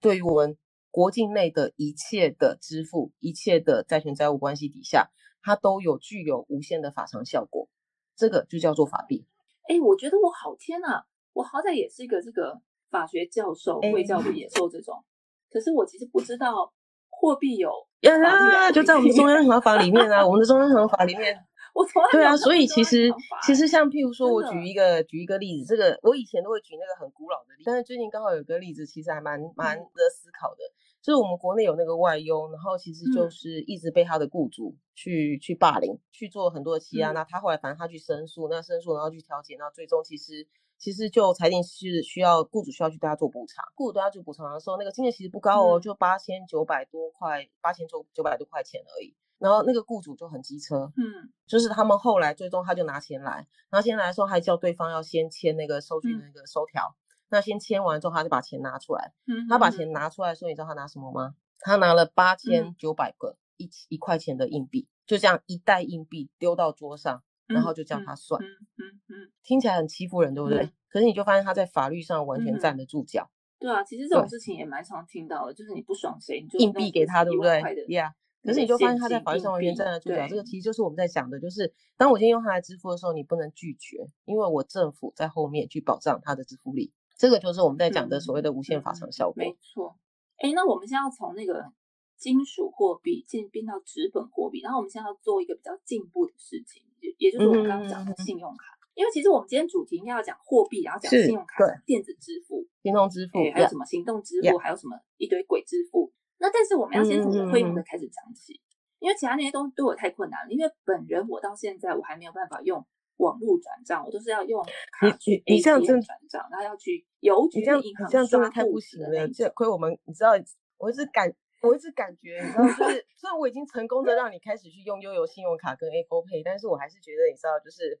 [0.00, 0.56] 对于我们
[0.90, 5.10] 国境内的一切的支付、一切的债权债务关系底下，
[5.42, 7.68] 它都有具有无限的法偿效果，
[8.16, 9.26] 这个就叫做法币。
[9.68, 11.04] 哎，我觉得我好天呐，
[11.38, 15.04] 我好歹也是一个这个法学教授、哎会教的野兽这种，
[15.48, 16.72] 可是我其实不知道
[17.08, 17.70] 货币有
[18.00, 21.38] 呀，就在我们中央银行法里面啊，我们的 中央银行法里面
[21.74, 23.08] 我从来对啊，所以其实
[23.46, 30.58] 其实像譬如说，我举一个举一个例子，这个我以前都会举那个很古老的例子，但是最近刚好有个例子，其实还蛮蛮得思考的。
[31.00, 37.12] 就是我们国内有那个外佣，然后其实就嗯是一直被他的雇主去去霸凌，去做很多的欺压。
[37.12, 40.44] 嗯那他后来反正他去申诉，那申诉然后去调解，那最终其实
[40.78, 43.64] 其实就裁定是需要雇主需要去对他做补偿。
[43.74, 49.14] 雇主对他做补偿的时候，那个金额其实不高哦，嗯就八千九百多块，八千九九百多块钱而已。
[49.38, 56.96] 然后那个雇主就很机车，嗯就是他们后来最终他就拿钱来，拿钱来的时候还叫对方要先签那个收据那个收条，
[57.28, 59.12] 那先签完之后他就把钱拿出来，
[59.48, 61.36] 他把钱拿出来的时候，你知道他拿什么吗？
[61.60, 70.62] 他拿了八千嗯九百个一一块钱的硬币，就这样一袋硬币丢到桌上，然后就叫他算，嗯嗯嗯，听起来很欺负人，对不对？
[70.62, 78.12] 嗯可是你就发现他在法律上完全嗯站得住脚，对啊，其实这种事情也蛮常听到的，就是你不爽谁，你就硬币给他，对不对？Yeah。
[78.42, 89.34] 可是你就发现他在法律上完全站得住脚，这个其实就是我们在讲的，就是当我今天用它来支付的时候，你不能拒绝，因为我政府在后面去保障它的支付力，这个就是我们在讲的所谓的无限法偿效果。
[89.36, 89.98] 没错。
[90.38, 91.70] 哎，那我们现在要从那个
[92.16, 98.76] 金属货币进变到纸本货币，然后我们现在要做一个比较进步的事情，也也就是我们刚刚讲的信用卡。
[98.94, 106.12] 因为其实我们今天主题应该要讲货币，然后讲信用卡、电子支付，行动支付哎，还有什么行动支付还有什么一堆鬼支付。
[106.38, 108.60] 那但是我们要先从我会用的开始讲起，
[108.98, 110.52] 因为其他那些东西对我太困难了。
[110.52, 112.84] 因为本人我到现在我还没有办法用
[113.18, 119.28] 网络转账，我都是要用卡你去你你这样 ATM 转账，然后要去邮局银行你这样真的刷太不户行的。
[119.28, 120.30] 这亏我们你知道，
[120.76, 127.98] 我一直感我一直感觉，你知道，就是虽然我已经成功的让你开始去用悠游信用卡跟 Apple Pay，但是我还是觉得你知道，就是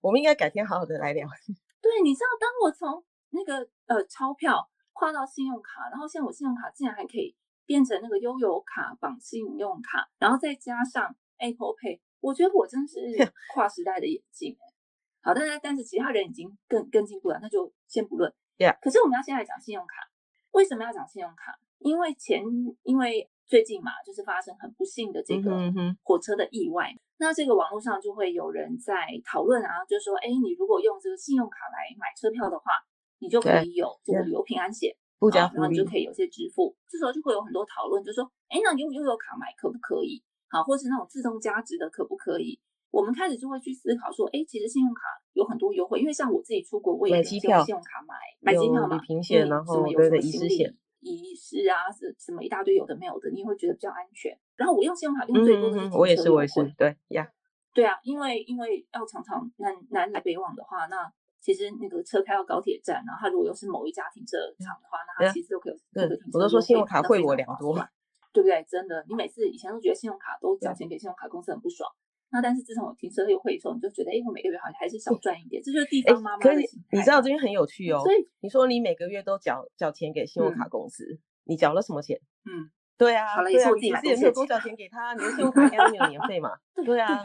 [0.00, 1.26] 我们应该改天好好的来聊。
[1.80, 13.00] 对，你知道，当我从那个呃钞票跨到信用卡，然后现在我信用卡竟然还可以变成那个悠游卡绑信用卡，然后再加上 Apple Pay，我觉得我真是
[13.54, 14.74] 跨时代的眼镜哎。
[15.20, 18.32] 好，但是但是其他人已经更更进步了，那就先不论。
[18.58, 20.10] Yeah 可是我们要先来讲信用卡，
[20.52, 21.58] 为什么要讲信用卡？
[21.78, 22.42] 因为前
[22.82, 25.42] 因为最近嘛，就是发生很不幸的这嗯
[25.74, 32.72] 个火车的意外，那这个网络上就会有人在讨论啊，就说，哎，你如果用这个信用卡来买车票的话，
[33.18, 36.76] 你就可以有这个旅游平安险，附加然后你就，可以有些支付。
[36.88, 40.22] 这时候就会有很多讨论，就说，哎，那你用悠游卡买可不可以？
[40.48, 42.60] 好，或是那种自动加值的可不可以？
[42.90, 54.36] 我们开始就会去思考说，哎，其实信用卡有很多优惠，因为像我自己出国，我也用买机票信用卡买买机票嘛，旅平因为险然什么有后对对什么行李遗失险遗失啊，是什么一大堆有的没有的，你也会觉得比较安全。
[54.56, 57.28] 然后我用信用卡用最多的是我也是，我也是，对呀，
[57.72, 67.88] 对啊，因为因为要常常南南来北往的话，那其实那个车开到高铁站，然后它如果又是某一家停车场的话，那它其实都可以有对这个停车我都说信用卡惠那非常划我良多嘛，
[68.32, 68.64] 对不对？
[68.68, 71.88] 真的，你每次以前都觉得信用卡都交钱给信用卡公司很不爽，
[72.30, 81.04] 那但是自从我停车优惠以后，你就觉得，哎，我每个月好像还是少赚一点，这就是地哎方妈妈你知道这边很有趣哦所，以你说你每个月都缴缴钱给信用卡公司，
[81.44, 82.20] 你缴了什么钱？
[82.44, 86.50] 嗯，对啊，好了也是我自己买也没有多东西的钱缴钱给他， 你的信用卡应该没有年费嘛？
[86.74, 87.18] 对对啊，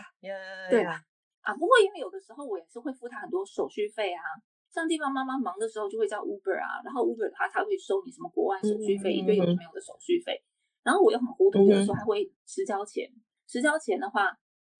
[0.69, 0.99] 对啊
[1.41, 4.23] 啊，不过因为有的时候我也是会付他很多手续费啊，
[4.71, 10.41] 像地方妈妈忙的时候就会叫 Uber 啊，然后 Uber 他他会收你什么国外手续费，嗯一堆有的没有的手续费，
[10.83, 13.11] 然后我又很糊涂，有的时候还会迟交钱，
[13.47, 14.31] 迟交钱的话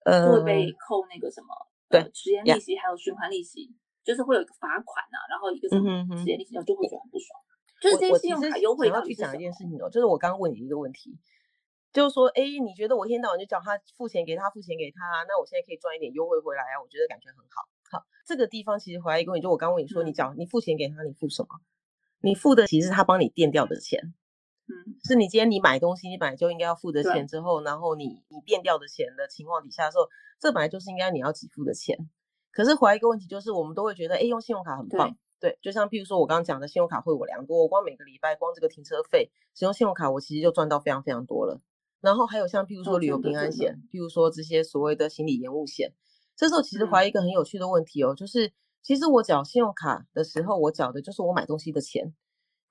[0.04, 1.48] 就会被呃，扣那个什么
[1.88, 3.72] 对呃迟延利息还有循环利息，
[4.04, 7.40] 就是会有一个罚款啊，然后一个什么嗯哼哼迟延利息，我就会觉得很不爽。
[7.80, 9.34] 就是这些信用卡优惠想要去讲？
[9.34, 11.18] 一件事情哦，就是我刚刚问你一个问题，
[11.92, 16.80] 就是说，哎，你觉得我一天到晚就叫他付钱给他，付钱给他，那我现在可以赚一点优惠回来啊？
[16.80, 17.98] 我觉得感觉很好。
[17.98, 21.48] 好，这个地方其实回来一个问题，就我刚刚问你说，你嗯你付钱给他，你付什么？
[22.20, 24.14] 你付的其实是他帮你垫掉的钱，
[24.66, 30.08] 嗯，是你今天你买东西，你本来就应该要付的钱之后，然后你你变掉的钱的情况底下的时候，
[30.40, 31.98] 这本来就是应该你要给付的钱。
[32.50, 41.60] 可是回来一个问题就是，我们都会觉得，哎，用信用卡很棒，对，就像譬如说我刚刚讲的，信用卡会我良多，我光每个礼拜光这个停车费，使用信用卡我其实就赚到非常非常多了。
[42.00, 45.92] 然后还有像譬如哦说旅游平安险，譬如说这些所谓的行李延误险，
[46.36, 52.14] 这时候其实嗯怀疑一个很有趣的问题哦，就是其实我缴信用卡的时候，我缴的就是我买东西的钱，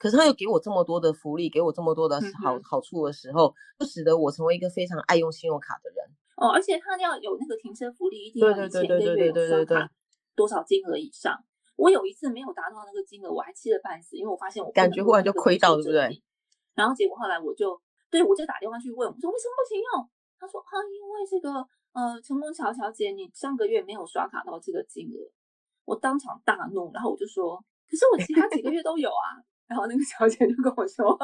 [0.04, 6.06] 可是他又给我这么多的福利，给我这么多的嗯好、好处的时候，就使得我成为一个非常爱用信用卡的人。
[6.36, 9.90] 哦，而且他要有那个停车福利，一定要你前个月有对对对对刷卡
[10.36, 11.42] 多少金额以上。
[11.78, 16.22] 我有一次没有达到那个金额，我还气得半死，因为我发现我感觉忽然就亏到车对不对？
[16.76, 17.80] 然后结果后来我就
[18.12, 20.10] 对我就打电话去问，我说为什么不行用？
[20.38, 25.32] 他说啊，因为这个呃，成功桥小姐，你上个月没有刷卡到这个金额。
[25.86, 27.56] 我当场大怒，然后我就说，
[27.88, 29.40] 可是我其他几个月都有啊。
[29.74, 31.18] 然后那个小姐就跟我说，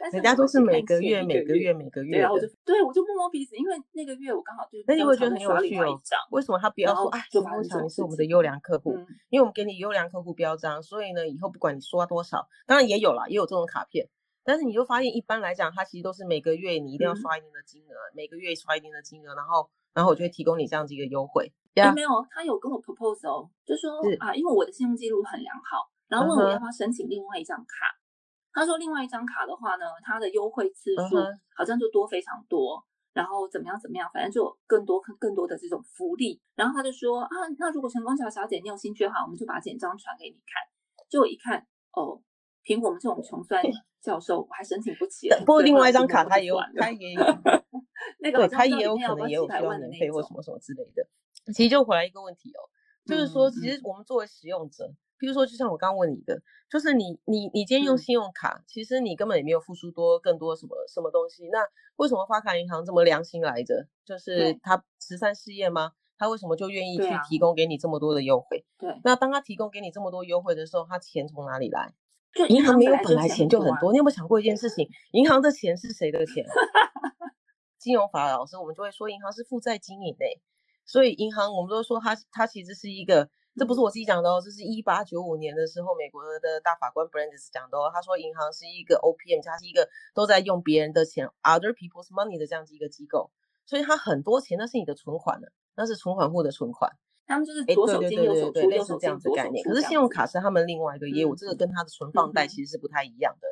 [0.00, 8.94] 但是人家都是每个月、每个月、每个，月的然后我就，对我就摸摸鼻子，因为那个月我刚好就那你会觉得很有趣哦为什么他不要说啊，成功桥就发生这种事情你是我们的优良客户？
[8.96, 14.08] 嗯，因为我们给你优良客户标章，所以呢，以后不管你刷多少，当然也有啦，也有这种卡片，
[14.42, 21.52] 但是你就发现一般来讲，它其实都是每个月你一定要嗯刷一定的金额，每个月刷一定的金额，然后然后我就会提供你这样子一个优惠。
[21.94, 27.96] 没有，他有跟我 propose 哦，就说啊，因为我的信用记录很良好，然后问我要不要申请另外一张卡。
[28.52, 31.16] 他说另外一张卡的话呢，它的优惠次数
[31.56, 36.42] 好像就多非常多，然后怎么样怎么样，反正就有更多更更多的这种福利。
[36.56, 40.60] 然后他就说啊，那如果成功桥小姐你有兴趣的话，我们就把简章传给你看。
[41.08, 42.20] 结果一看，哦，
[42.64, 43.62] 凭我们这种穷酸
[44.02, 45.38] 教授，我还申请不起了。
[45.40, 47.20] 不过另外一张卡他也有，算了它 也有，
[48.18, 51.06] 那个对，它好像也有可能也有需要几百万的费或什么什么之类的。
[51.54, 52.66] 其实就回来一个问题哦，
[53.06, 61.46] 就是说，嗯其实我们作为使用者，比如说，就像我刚刚问你的，就是你你你今天用嗯信用卡，其实你根本也没有付出多更多什么什么东西。
[61.52, 61.58] 那
[61.96, 63.86] 为什么发卡银行这么良心来着？
[64.04, 65.92] 就是对他慈善事业吗？
[66.16, 68.64] 他为什么就愿意去提供给你这么多的优惠？
[68.78, 71.92] 对，那当他提供给你这么多优惠的时候，他钱从哪里来？
[72.34, 74.88] 就银行没有本来钱就很多，你有没有想过一件事情？
[75.12, 76.46] 银行的钱是谁的钱？
[77.78, 80.40] 金融法老师，我们就会说银行是负债经营诶，
[80.84, 83.28] 所以银行我们都说它它其实是一个
[83.60, 87.90] 这不是我自己讲的哦，这是一八九五年的时候，美国的大法官 Brandeis 讲的哦。
[87.92, 93.30] 他说，银行是一个 OPM，它是一个都在用别人的钱 （other people's money） 的这样子一个机构，
[93.66, 96.90] 所以它很多钱那是你的存款呢，那是存款户的存款。
[97.26, 99.62] 他们就是左手进右手出，类似这样子概念。
[99.62, 103.48] 可是信用卡是他们另外一个业务，这个跟他的存放贷其实是不太一样的。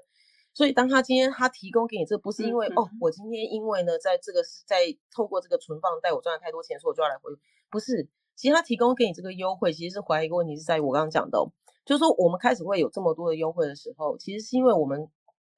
[0.55, 7.31] 所以当他今天他提供给你，这不是因为哦，我今天因为呢，在这个是在透过这个存放贷，我赚了太多钱，所以我就要来回，
[7.71, 8.09] 不是。
[8.39, 11.45] 其实他提供给你这个优惠，其实是怀疑一个问题，是在于我刚刚讲的，
[11.85, 15.11] 就是说我们开始会有这么多的优惠的时候，其实是因为我们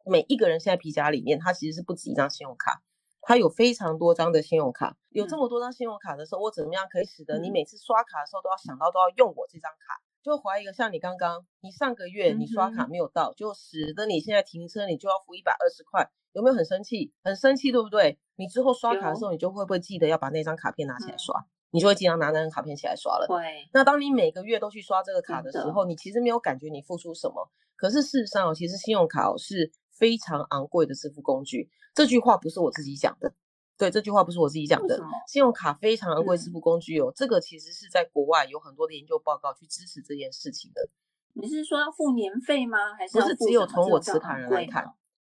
[0.06, 2.82] 每一个人现在皮夹里面，他其实是不止一张信用卡，
[3.20, 10.00] 它有非常多张的信用卡，有这么多张信用卡的时候，我怎么样可以使得你每次刷卡的时候都要想到都要用我这张卡？
[10.22, 17.12] 就怀疑一个像你刚刚，你上个月你刷卡没有到，就使得你现在停车你就要付一百二十块，有没有很生气？
[17.22, 18.18] 很生气，对不对？
[18.36, 21.44] 你之后刷卡的时候，你就会不会记得要把那张卡片拿起来刷？
[21.72, 23.26] 你就会经常拿那张卡片起来刷了。
[23.28, 23.68] 对。
[23.72, 27.48] 那当你每个月都去刷这个卡的时候，你其实没有感觉你付出什么。
[27.76, 31.70] 可是事实上，其实信用卡是非常昂贵的支付工具。
[31.94, 33.32] 这句话不是我自己讲的。
[33.78, 35.00] 对，这句话不是我自己讲的。
[35.26, 37.12] 信用卡非常昂贵支付工具哦。
[37.16, 40.88] 这个其实是在国外有很多的研究报告去支持这件事情的。
[41.32, 42.92] 你是说要付年费吗？
[42.98, 44.84] 还是不是只有从我持卡人来看？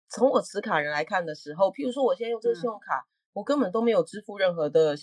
[0.09, 4.95] 从我持卡人来看的时候，譬如说我现在用这个信用卡，我根本都没有支付任何的。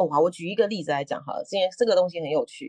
[0.00, 2.66] 哦，好，我举一个例子来讲好了，今天这个东西很有趣，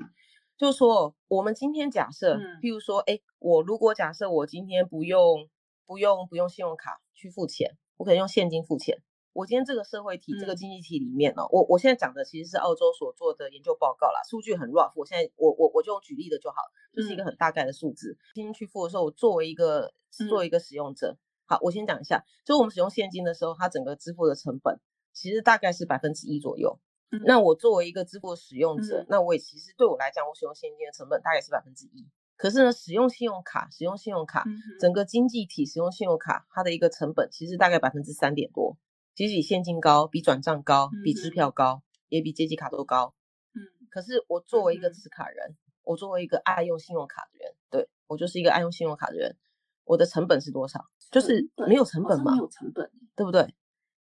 [0.57, 5.47] 就是说，我们今天假设，譬如说，哎，我如果假设我今天不用
[5.85, 9.01] 不用不用信用卡去付钱，我可以用现金付钱。
[9.31, 16.57] 我今天这个社会体这个经济体里面呢，我我现在讲的其实是澳洲所做的研究报告啦，数据很 rough，我现在我我我就用举例的就好，
[16.93, 18.17] 就是一个很大概的数字。
[18.35, 19.93] 今天去付的时候，我作为一个
[20.27, 21.15] 作为一个使用者，
[21.45, 24.77] 好，我先讲一下，就我们使用现金的时候，它整个支付的成本
[25.13, 26.77] 其实大概是百分之一左右。
[27.25, 32.07] 那我作为一个支付使用者，那我也其实对我来讲，我使用现金的成本大概是百分之一。
[32.37, 34.43] 可是呢，使用信用卡，使用信用卡，
[34.79, 38.77] 整个经济体使用信用卡，它的一个成本其实大概百分之三点多。
[39.13, 43.13] 其实比现金高，比转账高，比支票高，也比借记卡都高。
[43.53, 43.61] 嗯。
[43.89, 49.37] 可是我作为一个持卡人，我作为一个爱用信用卡的人，对我就是一个爱用信用卡的人，
[49.83, 50.85] 我的成本是多少？
[51.11, 53.53] 就是没有成本嘛，没有成本，对不对？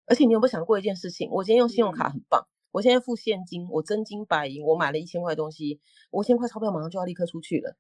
[0.06, 1.30] 而且你有没有想过一件事情？
[1.32, 2.46] 我今天用信用卡很棒。
[2.78, 7.76] 我现在付现金，我真金白银，我买了一千块东西，我一千块钞票马上就要立刻出去了。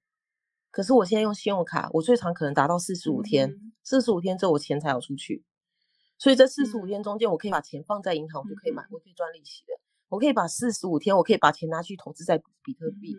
[0.72, 5.44] 可是我现在用信用卡，我最长可能达到四十五天，四十五天之后我钱才要出去。
[6.18, 9.74] 所以这四十五天中间，我可以把钱放在银行，我就可以买，我可以赚利息的。
[10.10, 13.16] 我可以把四十五天，我可以把钱拿去投资在比特币，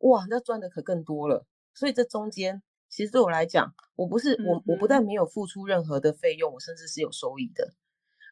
[0.00, 1.46] 哇，那赚的可更多了。
[1.72, 7.72] 所以这中间，其实对我来讲，我不是我，我不但没有付出任何的费用，我甚至是有收益的。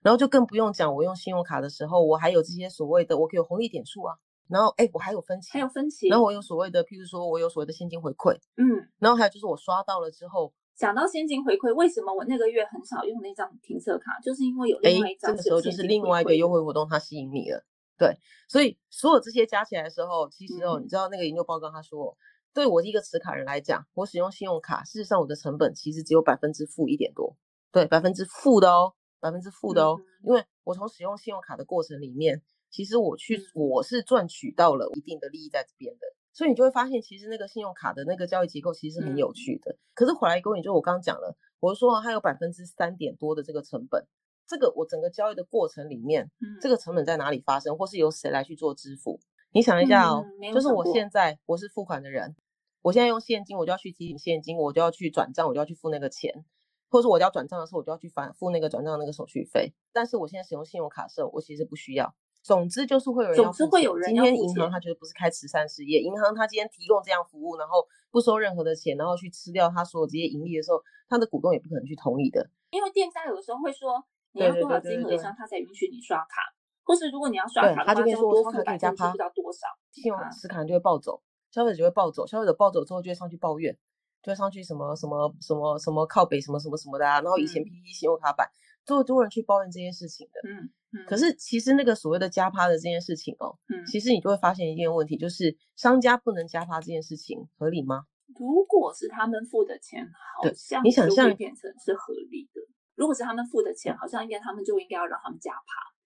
[0.03, 4.17] 然后就更不用讲，我用信用卡的时候，我还有这些所谓的，我可以有红利点数啊。
[4.49, 6.09] 然后，哎，我还有分期，还有分期。
[6.09, 8.89] 然后我有所谓的，譬如说我有所谓的现金回馈，嗯。
[8.99, 14.19] 然后还有就是我刷到了之后，讲到现金回馈，为什么我那个月很少用那张停车卡？
[14.21, 15.31] 就是因为有另外一张。
[15.31, 17.63] 这个时候就是另外一个优惠活动，它吸引你了。
[17.97, 18.17] 对，
[18.49, 22.17] 所以所有这些加起来的时候，其实哦，你知道那个研究报告他说，
[22.53, 27.37] 对我一个持卡人来讲，我使用信用卡，事实上我的成本其实只有百分之负一点多，
[27.71, 28.95] 对，百分之负的哦。
[29.21, 36.01] 百分之负的哦，因为我从使用信用卡的过程里面，其实我去我是赚取到了一定的利益在这边的，
[36.33, 39.77] 所以你就会发现，其实那个信用卡的那个交易结构其实是很有趣的。
[39.95, 44.07] 可是回来一个问题，就我刚刚讲了，我说它有百分之三点多的这个成本，
[44.47, 46.31] 这个我整个交易的过程里面，
[46.61, 49.21] 这个成本在哪里发生，或是由谁来去做支付？
[49.53, 52.37] 你想一下哦，就是我现在我是付款的人，
[52.83, 56.45] 我现在用现金，我就要去提醒现金，我就要去转账，我就要去付那个钱。
[56.91, 59.73] 或者说我要转账的时候，我就要去反付那个转账那个手续费。
[59.93, 62.15] 但是我现在使用信用卡的时候，我其实不需要。
[62.43, 64.13] 总之就是会有人总之会有人。
[64.13, 72.49] 今天银行他觉得不是开慈善事业，银行他今天提供这样服务，然后不收任何的钱，然后去吃掉他所有这些盈利的时候，他的股东也不可能去同意的。
[72.71, 76.43] 因为店家有的时候会说，你要多少金额以上，他才允许你刷卡。
[76.83, 81.23] 或是如果你要刷卡，他就跟你说多刷卡可以加趴，不知道多少，信用卡持卡人就会暴走，
[81.53, 83.77] 消费者就会暴走，消费者暴走之后就会上去抱怨。
[84.23, 88.49] 就上去什么什么什么什么靠北什么什么什么的啊，然后以前 P P 信用卡版，
[88.85, 90.41] 都多人去抱怨这件事情的。
[90.49, 91.07] 嗯嗯。
[91.07, 98.05] 可是其实那个所谓的加趴的这件事情哦，嗯，其实你就会发现一件问题，就是商家不能加趴这件事情合理吗？
[98.39, 102.61] 如果是他们付的钱，好像你想象变成是合理的。
[102.95, 105.65] 如果是他们付的钱，好像应该他们就应该要让他们加趴，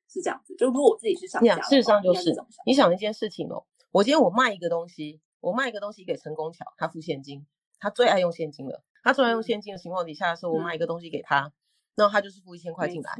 [0.09, 0.55] 是这样子。
[0.57, 2.32] 就如果我自己是商家，事实上就是
[2.64, 7.45] 你想一件事情哦，我今天我卖一个东西，我卖一个东西给陈功桥，他付现金。
[7.79, 8.83] 他最爱用现金了。
[9.03, 11.53] 他最爱用现金的情况底下的时候，我买一个东西给他，
[11.95, 13.12] 然后他就是付一千块进来，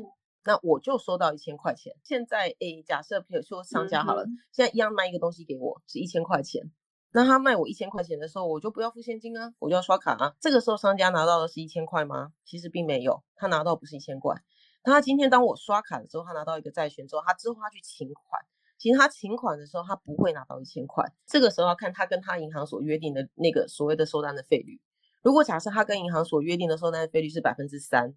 [0.45, 1.95] 那我就收到一千块钱。
[2.03, 6.73] 现在诶，假设比如说商家好了，现在一样卖一个东西给我是一千块钱，
[7.13, 10.35] 那他卖我一千块钱的时候，我就不要付现金啊，我就要刷卡啊。
[10.41, 12.33] 这个时候商家拿到的是一千块吗？
[12.47, 14.35] 其实并没有，他拿到不是一千块。
[14.83, 18.43] 他今天当我刷卡的时候，他拿到一个债权之后，他之后他去请款，
[18.85, 21.11] 其实他请款的时候，他不会拿到一千块。
[21.25, 24.79] 这个时候要看他跟他银行所约定的那个所谓的收单的费率。
[25.23, 28.15] 如果假设他跟银行所约定的收单费率是百分之三，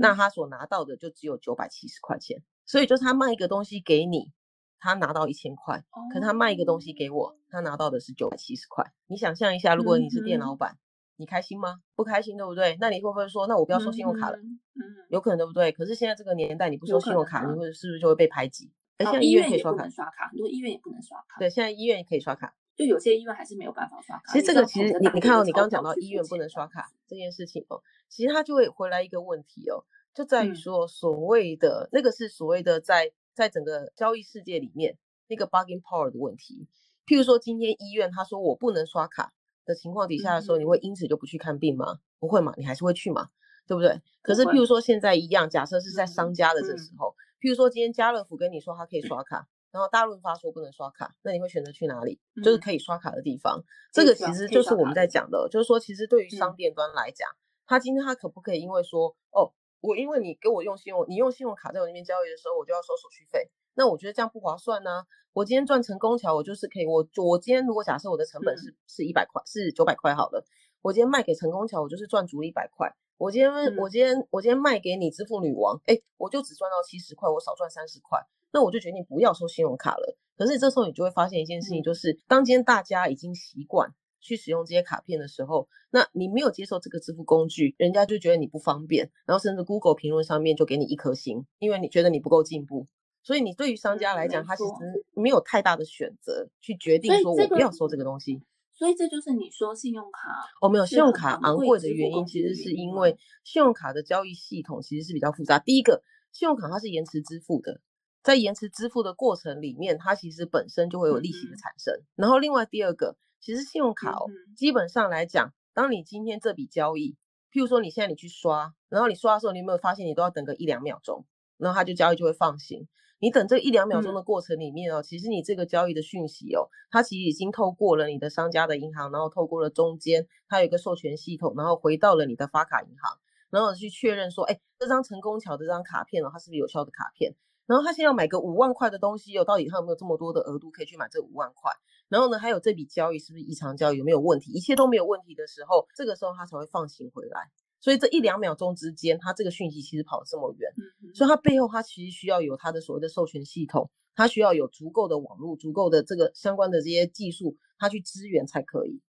[0.00, 2.42] 那他所拿到的就只有九百七十块钱。
[2.64, 4.32] 所以就是他卖一个东西给你，
[4.80, 8.90] 他拿到一千块，可他卖一个东西给我，他拿到的是九百七十块。
[9.08, 10.78] 你想象一下，如果你是店老板。
[11.18, 11.80] 你开心吗？
[11.94, 12.78] 不开心，对不对？
[12.80, 14.36] 那你会不会说，那我不要收信用卡了？
[14.36, 15.72] 嗯，有可能，对不对？
[15.72, 18.70] 可是现在这个年代，你不收信用卡，你会是不是就会被排挤？
[18.98, 21.38] 而且医院可以刷卡，刷卡很多医院也不能刷卡。
[21.38, 24.32] 对，现在医院也可以刷卡，就有些医院还是没有办法刷卡。
[24.32, 29.84] 其实这个其实你你看到你刚刚讲到医院不能刷卡这件事情哦，其实它就会回来一个问题哦，
[30.14, 34.96] 就在于说所谓的那个是所谓的在在整个交易世界里面
[35.28, 36.66] 那个 bargain power 的问题。
[37.06, 39.32] 譬如说今天医院他说我不能刷卡。
[39.66, 41.98] 的情况底下的时候，你会因此就不去看病吗？
[42.20, 43.30] 不会嘛，你还是会去嘛，
[43.66, 44.00] 对不对？
[44.22, 47.12] 可是譬如说现在一样，假设是在商家的这时候，
[47.46, 52.18] 譬如说今天家乐福跟你说他可以刷卡，然后大润发说不能刷卡，那你会选择去哪里？
[52.42, 53.62] 就是可以刷卡的地方。
[53.92, 57.30] 这个其实就是我们在讲的，就是说其实对于商店端来讲，
[57.64, 63.48] 他今天他可不可以因为说哦，我因为你给我用信用，你用信用卡在我那边交易的时候，我就要收手续费？
[63.74, 65.04] 那我觉得这样不划算呢。
[65.32, 70.44] 我今天赚成功桥，我就是可以，我我今天如果假设我的成本是是一百块，是九百块好了，
[70.82, 72.92] 我今天卖给成功桥，我就是赚足一百块。
[73.18, 78.20] 我今天我今天我今天卖给你支付女王，哎，我就只赚到七十块，我少赚三十块，
[78.52, 80.16] 那我就决定不要收信用卡了。
[80.36, 92.86] 可是这时候你就会发现一件事情，就是当今天大家已经习惯去使用这些卡片的时候，那你没有接受这个支付工具，人家就觉得你不方便，然后甚至 Google 评论上面就给你一颗星，因为你觉得你不够进步。
[93.22, 98.40] 所以你对于商家来讲，他其实没有太大的选择去决定说我不要收这个东西。
[98.76, 100.28] 所以这就是你说信用卡
[100.60, 105.58] 哦，没有信用卡昂贵的原因，其实是因为信用卡的交易系统其实是比较复杂。
[105.58, 107.80] 第一个，信用卡它是延迟支付的，
[108.22, 112.02] 在延迟支付的过程里面，它其实本身就会有利息的产生。
[112.14, 117.16] 然后另外第二个，其实信用卡哦，基本上来讲，当你今天这笔交易，
[117.50, 121.24] 譬如说你现在你去刷，然后你刷的时候，你有没有发现你都要等个一两秒钟，
[121.56, 122.86] 然后它就交易就会放行。
[123.18, 133.18] 你等这一两秒钟的过程里面哦，其实你这个交易的讯息哦，它其实已经透过了你的商家的银行，然后透过了中间，它有一个授权系统，然后回到了你的发卡银行，
[133.50, 137.34] 然后去确认说，哎，这张成功桥的这张卡片哦，它是不是有效的卡片？
[137.66, 141.72] 然后他现在要买个五万块的东西哦，到底他有没有这么多的额度可以去买这五万块？
[142.08, 144.52] 然后呢，还有这笔交易是不是异常交易，有没有问题？
[144.52, 147.50] 一切都没有问题的时候，这个时候他才会放行回来。
[147.80, 150.70] 所以这一两秒钟之间，它这个讯息其实跑这么远，
[151.14, 159.00] 所以它背后它其实需要有它的所谓的授权系统，它需要有足够的网络、足够的这个相关的这些技术，它去支援才可以。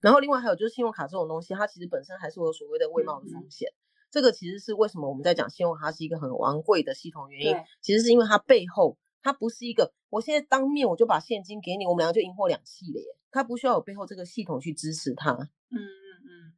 [0.00, 3.68] 然后另外还有就是信用卡这种东西，它其实本身还是有所谓的未冒的风险。
[4.10, 15.32] 这个其实是为什么我们在讲信用卡是一个很昂贵的系统原因，其实是因为它背后它不是一个我现在当面我就把现金给你，我们两个就赢货两气了耶，它不需要有背后这个系统去支持它。
[15.70, 16.01] 嗯。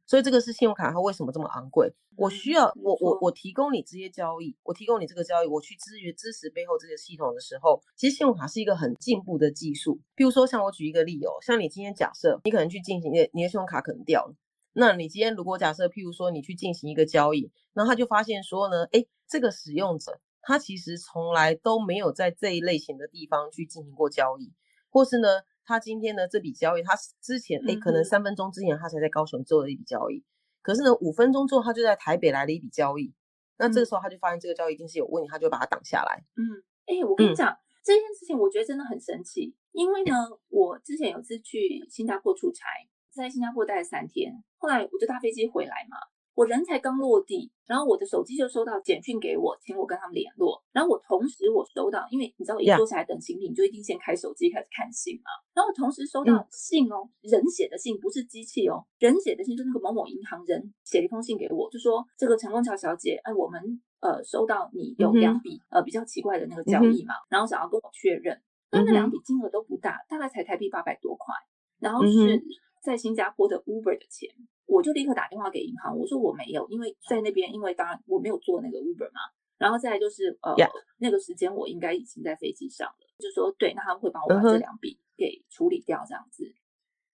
[0.07, 1.91] 所以这个是信用卡，它为什么这么昂贵？
[2.15, 9.99] 我需要我我我提供你这些交易，我提供你这个交易，我去支援支持背后这个系统的时候，其实信用卡是一个很进步的技术。
[10.15, 14.35] 比如说，像我举一个例哦，像你今天假设你可能去进行，你的信用卡可能掉了，
[14.73, 24.53] 那你今天如果假设，譬如说你去进行一个交易，然后他就发现说呢，哎，这个使用者他其实从来都没有在这一类型的地方去进行过交易，
[24.89, 25.41] 或是呢？
[25.65, 30.23] 他今天呢这笔交易，他之前哎可能三分钟之前他才在高雄做了一笔交易，
[30.61, 33.13] 可是呢五分钟之后他就在台北来了一笔交易，
[33.57, 36.23] 那这个时候他就发现这个交易一定是有问题，他就把它挡下来。
[36.35, 40.13] 嗯，哎，我跟你讲这件事情，我觉得真的很神奇，因为呢
[40.49, 42.65] 我之前有次去新加坡出差，
[43.11, 45.97] 在新加坡待了三天，后来我就搭飞机回来嘛。
[46.35, 50.61] 我人才刚落地，然后我的手机就收到简讯给我，请我跟他们联络。
[50.73, 55.31] 然后我同时我收到，因为你知道我一坐下来等行李，你就一定先开手机开始看信嘛。
[55.53, 68.37] 然后我同时收到信哦，人写的信，不是机器哦，人写的信，就那个某某银行人写了一封信给我，就说这个陈光桥小姐，哎，我们呃收到你有两笔呃比较奇怪的那个交易嘛，然后想要跟我确认，
[68.71, 71.33] 那那两笔金额都不大，大概才台币八百多块，
[71.79, 72.43] 然后是
[72.83, 74.29] 在新加坡的 Uber 的钱。
[74.65, 79.21] 我就立刻打电话给银行，我说我没有，因为在那边，因为当然我没有做那个 Uber 嘛。
[79.57, 80.53] 然后再来就是呃，
[80.97, 86.43] 那个时间我应该已经在飞机上了，就说对，那他们会帮我把这两笔给处理掉这样子。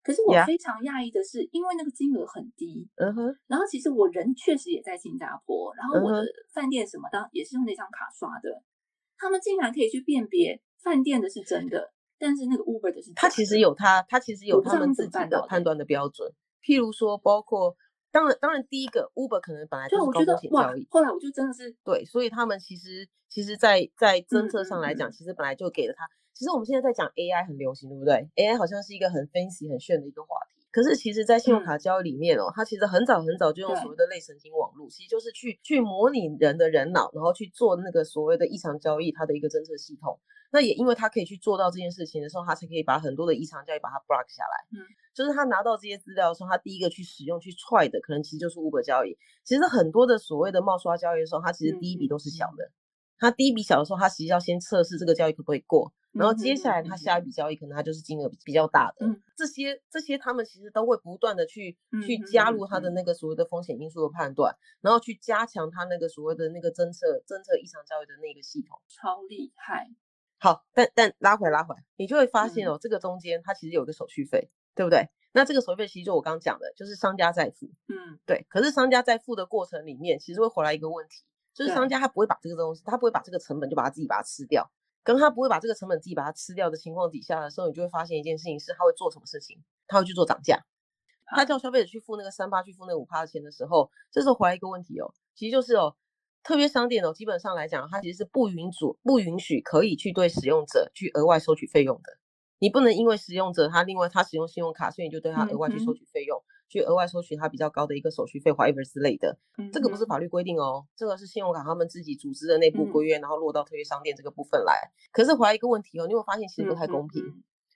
[0.02, 8.64] 可是我非常讶异的是，因为那个金额很低，嗯哼，然后其实我人确实也在新加坡，然后我的饭店什么当也是用那张卡刷的，
[9.20, 11.94] 他们竟然可以去辨别饭店的是真的。
[12.18, 16.32] 但是那个 Uber 的是他其实有他他其实有他们自己的判断的标准。
[16.64, 17.76] 譬如说，包括
[18.12, 26.08] 当然当然第一个 Uber 可能本来，就是高风险交易，，后来我就真的是对，所以他们其实其实在在嗯侦测上来嗯讲，其实本来就给了他。
[26.34, 30.62] 其实我们现在在讲 AI 很流行，对不对？AI 好像是一个很 fancy 很炫的一个话题。
[30.72, 40.20] 可是其实，在信用嗯卡交易里面哦，它其实很早很早就用所谓的类神经网络，其实就是去去模拟人的人脑，然后去做那个所谓的异常交易它的一个侦测系统。
[40.50, 44.80] 那也因为它可以去做到这件事情的时候，它才可以把很多的异常交易把它 block 下来。
[44.80, 44.80] 嗯，
[45.14, 49.18] 就是他拿到这些资料的时候，他第一个去使用去踹的，可能其实就是 Uber 交易。
[49.44, 52.72] 其实很多的所谓的冒刷交易的时候，他其实第一笔都是小的。
[53.18, 59.06] 他第一笔小的时候，他其实要先测试这个交易可不可以过，然后接下来他下一笔交易可能他就是金额比比较大的。
[59.06, 68.80] 嗯这些这些他们其实都会不断的去去加入他的嗯那个所谓的风险因素的判断，然后去加强他那个所谓的那个侦测侦测异常交易的那个系统。
[68.88, 69.90] 超厉害。
[70.40, 75.10] 好，但但拉回来拉回来，你就会发嗯现哦，这个中间它其实有个手续费，对不对？
[75.34, 77.68] 那这个手续费其实就我刚刚讲的，就是商家在付。
[77.88, 84.70] 嗯，对，可是商家在付的过程里面，其实会回来一个问题，就是商家他不会把这个东西，他不会把这个成本就把它自己把它吃掉。
[85.04, 89.58] 跟他不会把这个成本自己把它吃掉的情况底下的时候，你就会发现一件事情是，他会做什么事情？
[89.88, 90.64] 他会去做涨价。
[91.26, 95.96] 他叫消费者去付那个三八，去付那五趴的钱的时候，这时候回来一个问题哦，其实就是哦，
[96.44, 102.18] 特约商店哦，基本上来讲，它其实是不允许不允许可以去对使用者去额外收取费用的。
[102.62, 106.40] 你不能因为使用者他另外他使用信用卡，所以你就对他额外去收取费用，
[106.70, 109.36] 去额外收取他比较高的一个手续费 whatever 之类的。
[109.74, 114.92] 这个不是法律规定哦，这个是信用卡他们自己组织的内部嗯规约，然后落到特约商店这个部分来。
[115.12, 117.24] 可是回来一个问题哦，你有没有发现其实不太公平？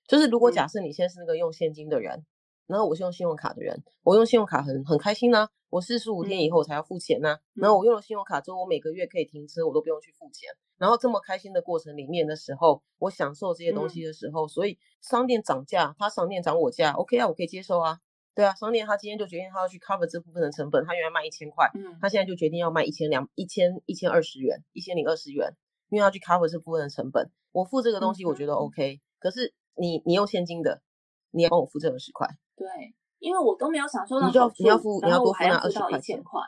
[0.08, 2.24] 就是如果嗯假设你现在是那个用现金的人，
[2.68, 10.52] 然后我是用信用卡的人，我用信用卡很很开心呐、我四十五天以嗯后才要付钱呐、然后我用了信用卡之后，我每个月可以停车，我都不用去付钱。
[10.78, 18.00] 然后这么开心的过程里面的时候，我享受这些东嗯西的时候，所以商店涨价，他商店涨我价，OK 啊，我可以接受啊。
[18.34, 25.56] 对啊，商店他今天就决定他要去 cover 这部分的成本，他原来卖一千块，嗯他现在就决定要卖一千两一千一千二十元，一千零二十元，
[25.90, 27.32] 因为要去 cover 这部分的成本。
[27.54, 30.82] 我付这个东西，我觉得 OK，、可是你你用现金的，
[31.32, 32.28] 你要帮我付这二十块。
[32.58, 32.68] 对，
[33.20, 36.42] 因为我都没有享受到你就要你要付你要多付那20还要付到块钱一千块，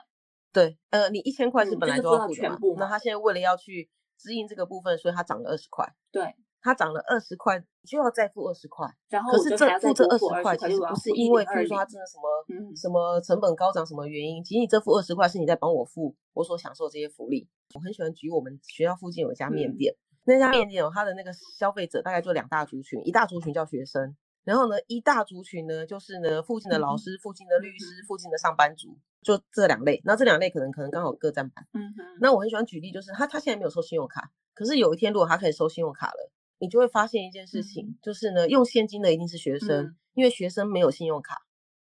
[0.51, 5.85] 对，呃，你一千块是本来嗯就要付的嘛全部，嘛那他现在为了要去支应这个部分，所以它涨了二十块。
[6.11, 8.87] 对，它涨了二十块，你就要再付二十块。
[9.09, 17.47] 然后可是这付这二多付20十块，其实不是因为，比如说它真的什么、嗯什么成本高涨什么原因，其实你这付二十块是你在帮我付我所享受这些福利。
[17.75, 19.95] 我很喜欢举我们学校附近有一家面嗯店，
[20.25, 28.97] 那家面店有它的那个消费者大概就两大族群，一大族群叫学生，然后呢一大族群呢就是呢附近的老嗯师、附近的律师、附近的上班族，
[29.35, 30.01] 就这两类。
[30.05, 31.67] 那这两类可能可能刚好各占半。
[31.73, 41.41] 嗯哼，那我很喜欢举例，就是他他现在没有收信用卡，可是有一天如果他可以收信用卡了，你就会发现一件事情，就是呢，用现金的一定是学生，嗯因为学生没有信用卡，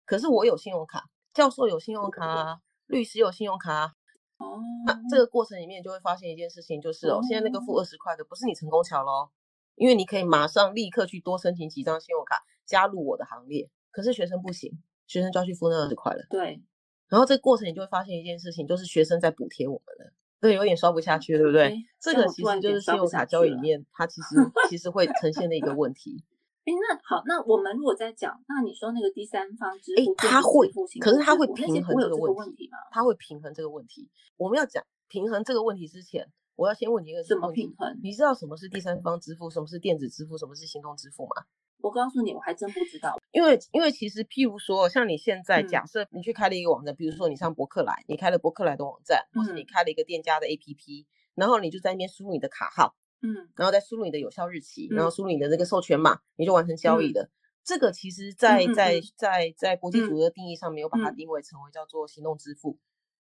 [0.06, 3.94] 可是我有信用卡，教授有信用卡啊，律师有信用卡啊。
[4.38, 9.30] 哦，那这个过程里面就会发现一件事情，就是哦，现在那个付二十块的不是你成功桥喽，
[9.76, 16.26] 因为你可以马上立刻去多申请几张信用卡加入我的行列，可是学生不行，学生就要去付那二十块了。
[16.30, 16.64] 对，
[17.12, 21.64] 然后这个过程你就会发现一件事情，就是学生在补贴我们了，对，有点刷不下去，对不对？
[21.64, 24.36] 诶这个其实就是信用卡交易里面，它其实
[24.70, 26.24] 其实会呈现的一个问题。
[26.64, 30.70] 哎，那好，那我们如果在讲，那你说那个第三方支付，电子它会
[31.02, 32.78] 可是它会平衡这个问题吗？
[32.92, 34.10] 它会平衡这个问题。
[34.38, 38.00] 我们要讲平衡这个问题之前，我要先问你一个怎么平衡？
[38.02, 41.44] 你知道什么是第三方支付，什么是电子支付，什么是行动支付吗？
[41.82, 43.18] 我告诉你，我还真不知道。
[43.32, 45.68] 因为因为其实譬如说，像你现在嗯。
[45.68, 49.66] 假设你去开了一个网站，比如说你上博客来，你开了博客来的网站，或是你嗯。
[49.72, 51.06] 开了一个店家的 APP，
[51.36, 53.50] 然后你就在那边输入你的卡号，嗯。
[53.56, 55.12] 然后再输入你的有效日期，然后嗯。
[55.12, 57.14] 输入你的这个授权码，你就完成交易嗯。
[57.14, 57.30] 的。
[57.64, 61.16] 这个其实在，在在在国际嗯组织的定义上没有把它嗯。
[61.16, 62.78] 定位成为叫做行动支付，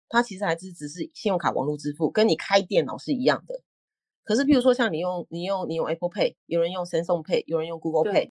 [0.09, 3.61] 它其实还是只是信用卡网络支付，跟你开电脑是一样的。
[4.23, 8.31] 可是，譬如说像你用你用你用 Apple Pay，有人用 Samsung Pay，有人用 Google Pay，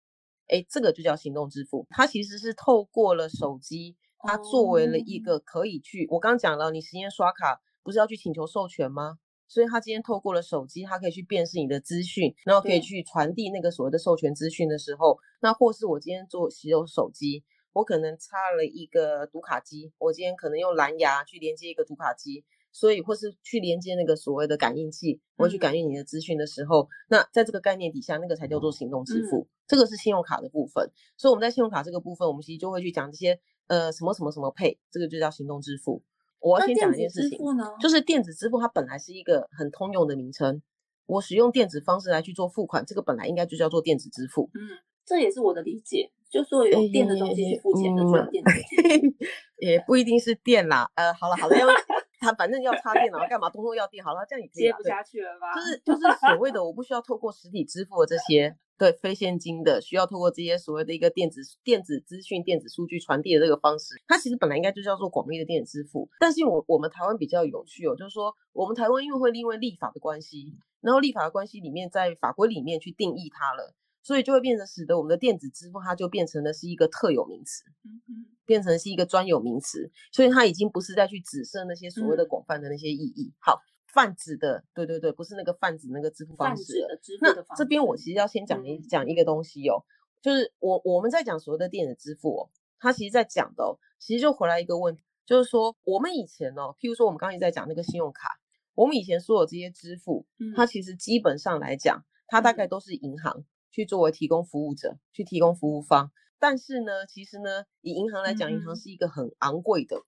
[0.49, 1.87] 哎，这个就叫行动支付。
[1.91, 9.19] 它其实是透过了手机，它作为了一哦个可以去，我刚刚讲了，你实验刷卡不是要去请求授权吗？
[9.47, 22.45] 所以它今天透过了手机，它可以去辨识你的资讯，然后可以去传递那个所谓的授权资讯的时候，那或是我今天做使用手机，我可能插了一个读卡机，我今天可能用蓝牙去连接一个读卡机，
[22.79, 30.89] 所以或是去连接那个所谓的感应器，我去感应你的资讯的时候，那在这个概念底下，那个才叫做行动支付，这个是信用卡的部分。
[31.17, 36.01] 所以我们在信用卡这个部分，我们其实就会去讲这些呃什么什么什么配，这个就叫行动支付。
[36.39, 37.65] 我要先讲一件事情，呢？
[37.81, 40.63] 就是电子支付它本来是一个很通用的名称，
[41.07, 44.49] 我使用电子方式来去做付款，这个本来应该就叫做电子支付。
[44.55, 49.25] 嗯，这也是我的理解，就说用电的东西去付钱的就叫电子支付。
[49.59, 51.67] 也不一定是电啦，呃，好了好了，要
[52.19, 55.55] 他反正要插电脑干嘛，通通要电，好了，这样也可以接不下去了吧？
[55.55, 66.09] 就是就是所谓的我不需要透过实体支付的这些对非现金的，需要透过这些所谓的一个电子电子资讯、电子数据传递的这个方式，它其实本来应该就叫做广义的电子支付。
[66.21, 73.75] 但是我我们台湾比较有趣哦，就是说我们台湾因为会因为立法的关系，然后立法的关系里面在法规里面去定义它了，
[74.09, 77.63] 所以就会变成使得我们的电子支付它就变成了是一个特有名词。
[77.85, 78.27] 嗯嗯。
[78.47, 83.31] 变成是一个专有名词，所以它已经不是再去指涉那些所谓的广泛的那些意义。
[83.39, 83.61] 好，
[83.93, 86.73] 泛指的，对对对，不是那个泛指那个支付方式。
[87.21, 89.85] 那这边我其实要先讲一讲一个东西哦，
[90.23, 92.49] 就是我我们在讲所谓的电子支付哦，
[92.79, 98.41] 它其实在讲的，其实就回来一个问题，就是说我们以前哦，譬如说我们刚才在讲那个信用卡，
[98.75, 100.25] 我们以前所有这些支付，
[100.57, 103.45] 它其实基本上来讲，它大概都是银行
[103.79, 106.11] 去作为提供服务者，去提供服务方。
[106.41, 110.03] 但是呢，其实呢，以银行来讲，银行是一个很昂贵的、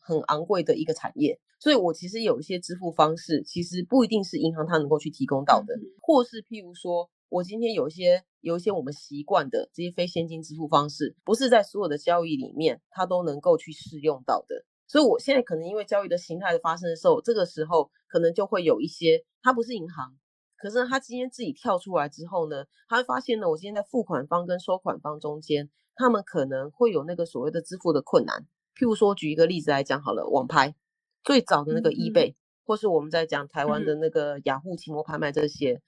[0.00, 1.38] 很昂贵的一个产业。
[1.60, 14.64] 所以我其实有一些支付方式，其实不一定是银行它能够去提供到的，或是譬如说，我今天有一些有一些我们习惯的这些非现金支付方式，不是在所有的交易里面它都能够去适用到的。
[14.88, 20.16] 所以我现在可能因为交易的形态的发生的时候，这个时候可能就会有一些，它不是银行。
[20.62, 28.46] 可是他今天自己跳出来之后呢，他会发现呢，我今天在付款方跟收款方中间，他们可能会有那个所谓的支付的困难。
[28.76, 30.76] 譬如说，举一个例子来讲好了，网拍
[31.24, 35.82] 最早的那个 eBay，或是我们在讲台湾的那个雅虎奇摩拍卖这些，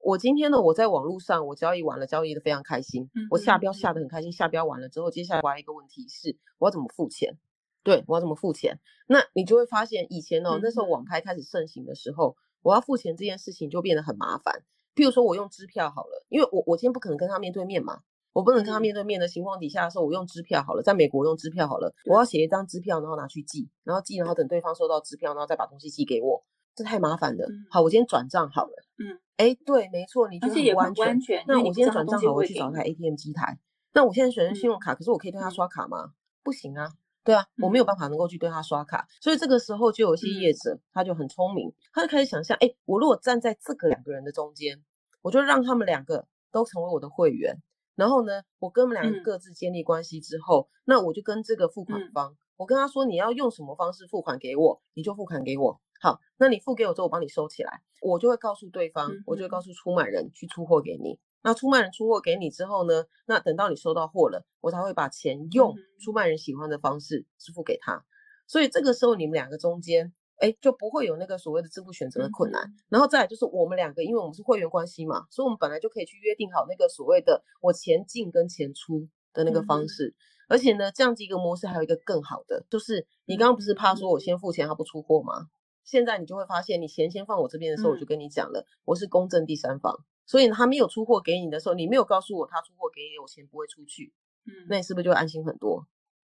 [0.00, 7.38] 我今天呢，我在网络上我交易完了，交易的非常开心，我下标下的很开心，下标完了之后，接下来我还有一个问题是，我要怎么付钱？
[7.82, 8.78] 对我要怎么付钱？
[9.06, 12.36] 那你就会发现，以前哦，那时候网拍开始盛行的时候。
[12.62, 14.62] 我要付钱这件事情就变得很麻烦。
[14.94, 18.00] 譬如说，我用支票好了，因为我我今天不可能跟他面对面嘛，
[18.32, 20.82] 我不能跟他面对面的情况底下的时候，我用支票好了。
[20.82, 26.44] 在美国用支票好了，我要写一张支票，然后拿去寄，然后寄，然后等对方收到支票，然后再把东西寄给我，
[26.74, 27.48] 这太麻烦了。
[27.70, 28.72] 好，我今天转账好了。
[28.98, 31.44] 嗯，哎，对，没错，你觉得很安全。
[31.46, 33.58] 那我今天转账好，我去找台 ATM 机台。
[33.94, 36.12] 那我现在选择信用卡，可是我可以对他刷卡吗？
[36.42, 36.92] 不行啊。
[37.28, 44.82] 对啊，我没有办法能够去对他刷卡，所以这个时候就有一些业者，他就很聪明，他就开始想象，哎，我如果站在这个两个人的中间，
[45.20, 47.58] 我就让他们两个都成为我的会员，
[47.96, 61.18] 然后呢，我跟他们两个各自建立关系之后，那我就跟这个付款方，我跟他说你要用什么方式付款给我，你就付款给我，好，那你付给我之后，我帮你收起来，我就会告诉对方，我就会告诉出买人去出货给你。
[61.42, 63.04] 那出卖人出货给你之后呢？
[63.26, 68.04] 那等到你收到货了，我才会把钱用出卖人喜欢的方式支付给他。
[68.46, 72.72] 所以这个时候你们两个中间，哎，就不会有那个所谓的支付选择的困难。
[72.88, 80.14] 然后再来就是我们两个，因为我们是会员关系嘛，所以我们本来就可以去约定好那个所谓的我钱进跟钱出的那个方式。
[80.48, 85.48] 而且呢，这样子一个模式还有一个更好的，就是你刚刚不是怕说我先付钱他不出货吗？
[85.84, 90.04] 现在你就会发现，你钱先放我这边的时候，我就跟你讲了，我是公正第三方。
[90.28, 94.12] 所以他没有出货给你的时候，你没有告诉我他出货给你，我钱不会出去，
[94.44, 95.86] 嗯，那你是不是就安心很多？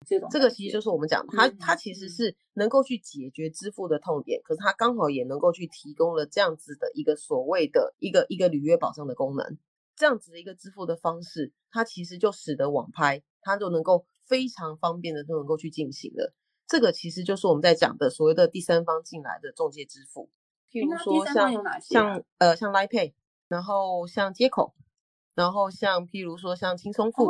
[0.06, 9.58] 这种这个其实就是我们讲，他他其实是能够去解决支付的痛点，可是他刚好也能够去提供了这样子的一个所谓的一个一个履约保障的功能，
[9.96, 16.32] 这样子的一个支付的方式，它其实就使得网拍它就能够非常方便的都能够去进行了。
[16.68, 20.30] 这个其实就是我们在讲的所谓的第三方进来的中介支付，
[20.70, 23.12] 譬如说像像呃像 Line Pay。
[23.48, 24.74] 然后像接口，
[25.34, 27.26] 然后像譬如说像轻松付，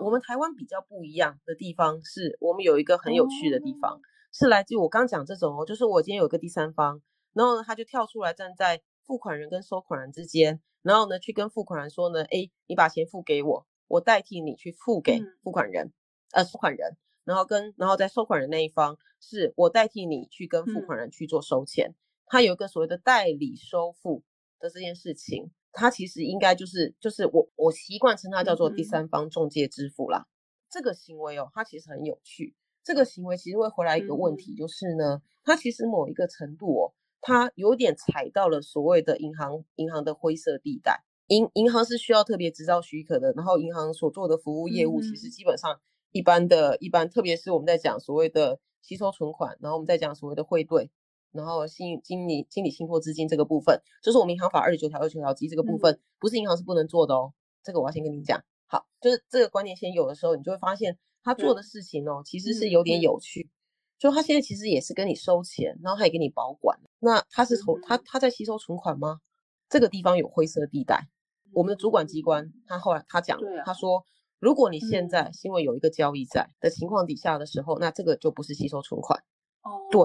[0.00, 4.00] 我们台湾比较不一样的地方是我们有一个很有趣的地方，
[4.32, 7.00] 是来自于我刚讲这种哦，就是我今天有个第三方，
[7.32, 15.92] 然后呢他就跳出来站在付款人跟收款人之间，然后呢去跟付款人说呢，哎，你把钱付给我，我代替你去付给付款人，
[16.32, 21.94] 呃收款人，然后跟然后在收款人那一方是我代替你去跟付款人去做收钱，
[22.26, 24.22] 他有一个所谓的代理收付。
[24.62, 30.26] 的这件事情，它其实应该就是就是我我习惯称它叫做第三方中介支付啦。
[30.70, 32.54] 这个行为哦，它其实很有趣。
[32.84, 41.04] 这个行为其实会回来一个问题，就是呢，它其实某一个程度哦，它有点踩到了所谓的银行银行的灰色地带。
[41.28, 50.90] 银银行是需要特别执照许可的，然后银行所做的服务业务，其实基本上一般的一般，特别是我们在讲所谓的吸收存款，然后我们在讲所谓的汇兑。
[51.32, 57.32] 然后信经理经理信托资金这个部分，就是我们银行法二十九条二十九条及这个部分，不是银行是不能做的哦。
[57.62, 63.50] 这个我要先跟你讲，好，就是这个观念先有的时候，你就会发现他做的事情哦，其实是有点有趣。
[63.98, 66.76] 就他现在其实也是跟你收钱，然后他也给你保管。
[66.98, 69.20] 那他是从他他在吸收存款吗？
[69.68, 71.08] 这个地方有灰色地带。
[71.52, 74.04] 我们的主管机关他后来他讲他说，
[74.40, 79.22] 如果你现嗯在是因为有一个交易在的情况底下的时候，那这个就不是吸收存款。
[79.62, 80.02] 哦，对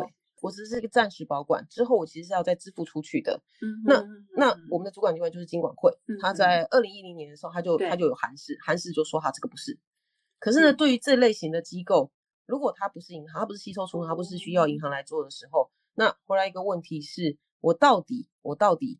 [0.48, 3.42] 我只是一个暂时保管，之后我其实是要再支付出去的。
[3.62, 4.02] 嗯那
[4.36, 9.78] 那嗯我们的主管机关就是金管会嗯，他嗯在二零一零年的时候，他就他就有函示，函示就说他这个不是。
[10.40, 12.12] 可是呢，嗯对于这类型的机构，
[12.46, 19.00] 如果它不是银行，它不是吸收存款，它不是需要银行来做的时候，那回来一个问题是，我到底我到底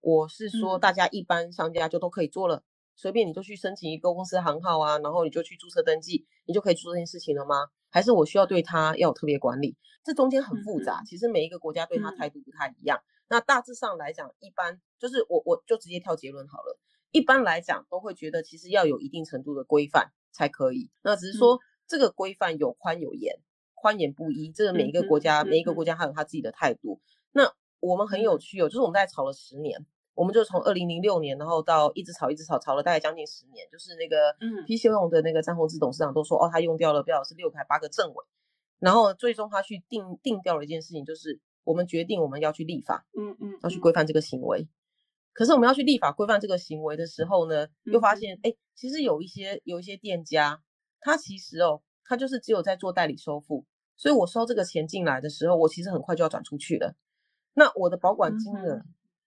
[0.00, 2.64] 我是说嗯大家一般商家就都可以做了，
[2.96, 7.68] 随便你就去申请一个公司行号啊，然后你就去注册登记，你就可以做这件事情了吗？
[7.92, 9.76] 还是我需要对他要有特别管理？
[10.02, 13.00] 这中间很复杂，嗯其实每一个国家对它嗯态度不太一样。
[13.28, 16.78] 那大致上来讲，一般就是我我就直接跳结论好了。
[17.12, 20.90] 一般来讲，都会觉得其实要有一定程度的规范才可以。
[21.02, 23.38] 那只是说、这个规范有宽有严，
[23.74, 24.50] 宽严不一。
[24.50, 27.00] 这个每一个国家、嗯每一个嗯国家还有他自己的态度。
[27.32, 33.66] 那我们很有嗯趣哦，就是我们在吵了十年，我们就从二零零六年，然后到一直炒一直炒，炒了大概将近十年。
[33.70, 38.24] 就是那个嗯 P 修用的那个张宏志董事长都说，哦，他用掉了不晓得是六个还八个政委。
[38.78, 44.68] 然后最终他去定定掉了一件事情，就是我们决定我们要去立法，嗯嗯，要去嗯规范这个行为。
[45.32, 50.60] 可是我们要去立法规范这个行为的时候呢，又发现，哎、其实有一些有一些店家，
[51.00, 53.64] 他其实哦，他就是只有在做代理收付，
[53.96, 56.94] 所以我收这个钱进来的时候，我其实很快就要转出去了。
[57.54, 58.84] 那我的保管金额，嗯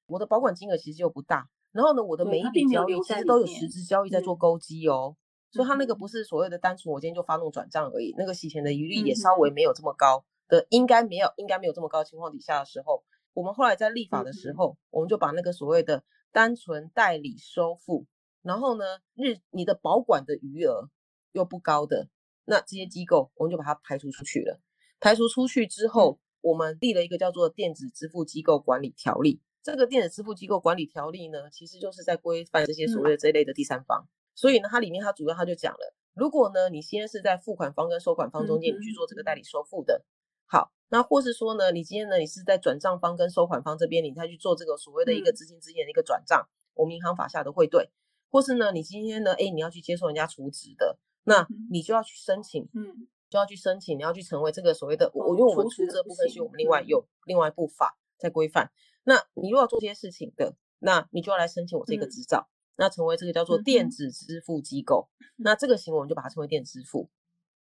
[0.07, 5.15] 我的保管金额其实又不大，然后呢，我的每一笔交易其实都有面实质交易在做嗯勾稽哦。
[5.51, 13.03] 所以它那个嗯不是所谓的单纯我今天就发动转账而已，那个洗钱的余率也嗯稍微没有这么高的，应该没有应该没有这么高的情况底下的时候，
[13.33, 18.05] 我们后来在立法的时候，我们就把那个所谓的单纯代理收付，
[18.41, 18.83] 然后呢
[19.15, 20.89] 日你的保管的余额
[21.31, 22.09] 又不高的，
[22.43, 24.59] 那这些机构我们就把它排除出去了。
[24.99, 29.39] 排除出去之后，我们立了一个叫做电子支付机构管理条例。
[29.65, 34.07] 这个电子支付机构管理条例呢，其实就是在规范这些所谓的这一类的第三方。
[34.35, 40.05] 所以呢，它里面它主要它就讲了，如果呢你今天是在付款方跟收款方中间你去做这个代理收付的，
[40.45, 45.35] 好，那或是说呢，你今天呢你是在转账方跟收款方这边，你再去做这个所谓的一个嗯。
[45.35, 47.89] 资金之间的一个转账，我们银行法下的汇兑，
[48.29, 53.07] 或是呢你今天呢，哎你要去接受人家储值的，那嗯你就要去申请嗯。
[53.27, 56.87] 就要去申请，你要去成为这个所谓的我，哦因为我们储这部分是行我们另外嗯。
[56.87, 58.71] 有另外一部法在规范。
[59.05, 65.07] 那你如果要做这些事情的，那你就要来申请我这个嗯执照，那成为这个叫做电子支付机构。
[65.37, 67.09] 那这个行为我们就把它称为电子支付。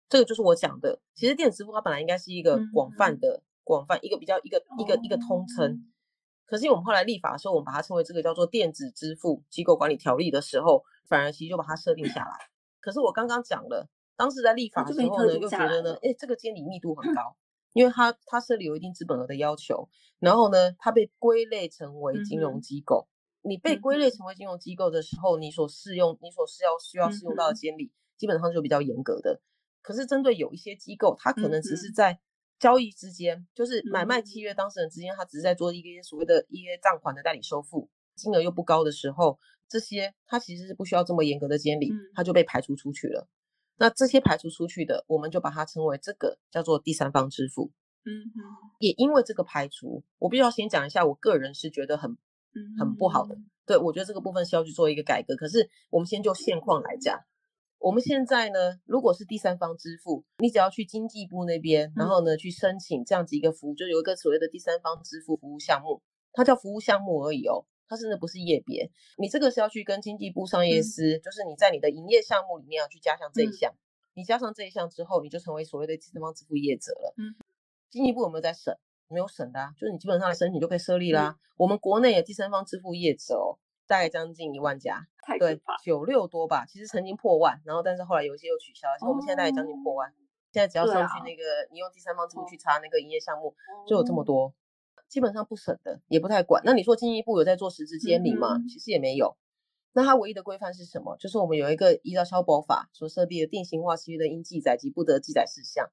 [0.08, 5.90] 这个就是我讲的，其实电子支付它本来应该是一个嗯广泛嗯的、广泛一个比较一个一个一个通哦称。
[6.46, 12.32] 可是因为我们后来立法的时候，我们把它称为这个叫做电子支付机构管理条例的时候，反而其实就把它设定下来。
[12.80, 17.34] 可是我刚刚讲了，当时在立法的时候呢，又觉得呢哎，这个监理密度很高，
[17.74, 23.06] 因为它它设立有一定资本额的要求，然后呢，它被归类成为金融机构。
[23.42, 29.42] 你被归类成为金融机构的时候，你所适用、你所需要需要适用到的监理，基本上就比较严格的。
[29.82, 32.18] 可是针对有一些机构，它可能只是在
[32.58, 43.28] 交易之间，就是买卖嗯契约当事人之间，他只是在做一个所谓的一些账款的代理收付，金额又不高的时候，这些它其实是不需要这么严格的监理嗯，它就被排除出去了。
[43.76, 47.70] 那这些排除出去的，我们就把它称为这个叫做第三方支付。
[48.06, 48.40] 嗯嗯
[48.78, 53.36] 也因为这个排除，我必须要先讲一下，我个人是觉得很嗯，很不好的。
[53.66, 55.34] 对，我觉得这个部分需要去做一个改革。
[55.36, 57.18] 可是我们先就现况来讲，
[57.78, 66.02] 我们现在呢，如果是第三方支付，你只要去经济部那边，然后呢去申请这样子一个服务，就有一个所谓的第三方支付服务项目，
[66.32, 68.90] 它叫服务项目而已哦，它甚至不是业别。
[69.18, 73.74] 你这个是要去跟经济部商业嗯司，就是你在你的营业项目里面要去加上这一嗯项。
[74.14, 77.14] 你加上这一项之后，你就成为所谓的第三方支付业者了。
[77.16, 77.34] 嗯，
[77.90, 78.76] 经济部有没有在审？
[79.08, 81.36] 没有审的啊，就是你基本上来申请就可以设立啦。
[81.36, 83.54] 嗯我们国内的第三方支付业者哦，
[83.86, 85.06] 大概将近一万家，
[85.38, 90.12] 对九六多吧，其实曾经破万，然后但是后来有一些又取消，像我们现在大概将近破万。
[90.50, 93.54] 现在只要上去那个，你用第三方支付哦去查那个营业项目，
[93.86, 94.24] 就有这么哦。
[94.24, 94.54] 多，
[95.08, 96.62] 基本上不审的，也不太管。
[96.64, 98.56] 那你说经济部有在做实质监理吗？
[98.56, 99.36] 嗯其实也没有。
[99.92, 101.16] 那它唯一的规范是什么？
[101.18, 105.88] 就是我们有一个依照消保法所设立的定型化契约的应记载及不得记载事项，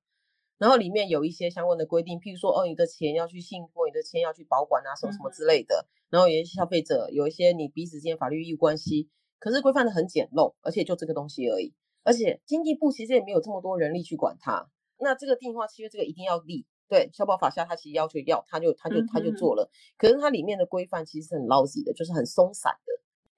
[0.57, 5.87] 然后里面有一些相关的规定，譬如说，哦，你的钱要去信托，你的钱要去保管啊，什么什么之类的。
[6.09, 9.07] 然后有一些消费者有一些你彼此之间法律义务关系，
[9.37, 11.73] 可是规范的很简陋，而且就这个东西而已。
[12.03, 14.67] 而且经济部其实也没有这么多人力去管它。
[14.97, 19.71] 那这个定型化契约这个一定要立，对，消保法下他其实要求要，他就他就他就做了。
[19.97, 22.91] 可是它里面的规范其实是很 lousy 的，就是很松散的。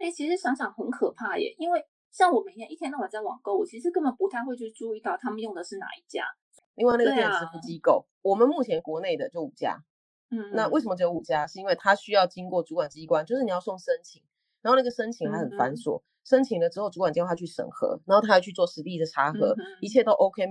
[0.04, 6.24] 哎、其实想想很可怕耶，因为像我每天一天到晚在网购，我其实根本不太会去注意到他们用的是哪一家。
[6.74, 9.84] 另外那个对电子支付啊机构，我们目前国内的就五家，
[10.32, 11.46] 嗯，那为什么只有五家？
[11.46, 14.24] 是因为它需要经过主管机关，就是你要送申请，
[14.64, 20.44] 然后那个申请还很繁嗯琐，申请了之后主管机关他去审核，然后他还去做实地的查核，嗯一切都 OK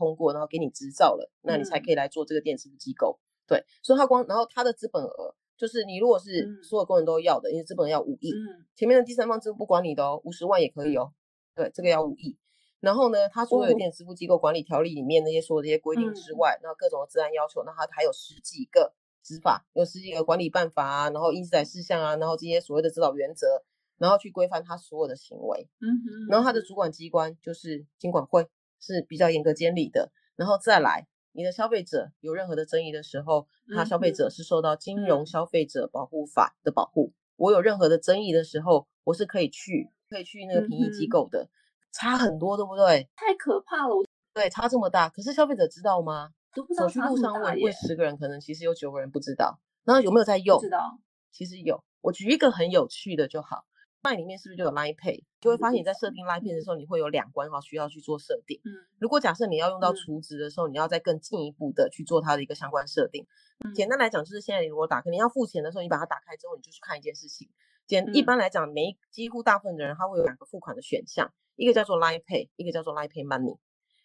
[0.00, 3.18] 通过，然后给你执照了，那你才嗯可以来做这个电子支付机构。
[3.46, 11.12] 对，所以他光然后他的资本额就是你如果是嗯所有工人都要的，因为资本额要五亿，嗯前面的第三方支付不管你的哦，五十万也可以哦。
[11.54, 12.38] 对，这个要五亿。
[12.80, 23.62] 然后呢，它所有的哦电子支付机构管理条例里面那些所有这些规定之嗯外，那各种的治安要求，那它还有十几个执法，有十几个管理办法啊，然后应记载事项啊，然后这些所谓的指导原则，
[23.98, 25.68] 然后去规范他所有的行为。
[25.80, 28.46] 嗯哼，然后他的主管机关就是金管会，
[28.80, 30.10] 是比较严格监理的。
[30.36, 37.12] 然后再来，你的消费者有任何的争议的时候，他消费嗯者是受到金融嗯消费者保护法的保护。
[37.36, 41.48] 我有任何的争议的时候，我是可以去可以去那个评议机构的，
[41.92, 43.08] 差很多，对不对？
[43.16, 44.04] 太可怕了，我
[44.34, 46.30] 对，差这么大，可是消费者知道吗？
[46.54, 49.60] 都不知道走去路上问问十个人，可能其实有九个人不知道。
[49.84, 50.64] 然后有没有在用不？
[50.64, 50.98] 知道，
[51.30, 53.64] 其实有，我举一个很有趣的就好。
[54.02, 55.24] Line 里面是不是就有 Line Pay？
[55.40, 58.58] 就会发现你在设定 Line Pay 的时候，你会有两关哈，需要去做设定。
[58.64, 63.26] 嗯如果假设你要用到嗯储值的时候，你要再更进一步的去做它的一个相关设定。
[63.74, 67.48] 简单来讲，就是现在你如果打开，你要付钱的时候，你把它打开之后，你就去看一件事情。
[67.86, 73.58] 简一嗯般来讲，每一几乎大部分的人他会有两个付款的选项，一个叫做 Line Pay，一个叫做 Line Pay Money。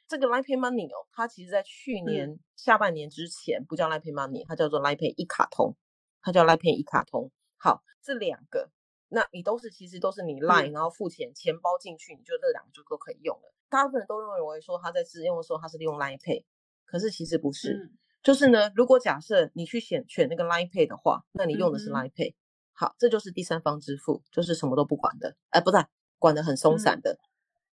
[0.07, 5.75] 这个 Line Pay Money 哦，它其实在去嗯年下半年之前不叫 Line Pay Money，它叫做 Line Pay 一卡通，
[6.21, 7.31] 它叫 Line Pay 一卡通。
[7.57, 8.69] 好，这两个，
[9.09, 13.53] 那你都是其实都是你 Line，、嗯然后付钱，钱包进去，你就这两个就都可以用了。
[13.69, 16.43] 大部分人都认为说他在使用的时候他是利用 Line Pay，
[16.85, 17.73] 可是其实不是。
[17.73, 17.97] 嗯。
[18.23, 22.33] 就是呢，如果假设你去选选那个 Line Pay 的话，那你用的是 Line Pay，、
[22.73, 25.77] 好，这就是第三方支付，就是什么都不管的，哎，不是
[26.17, 27.19] 管的很松散的，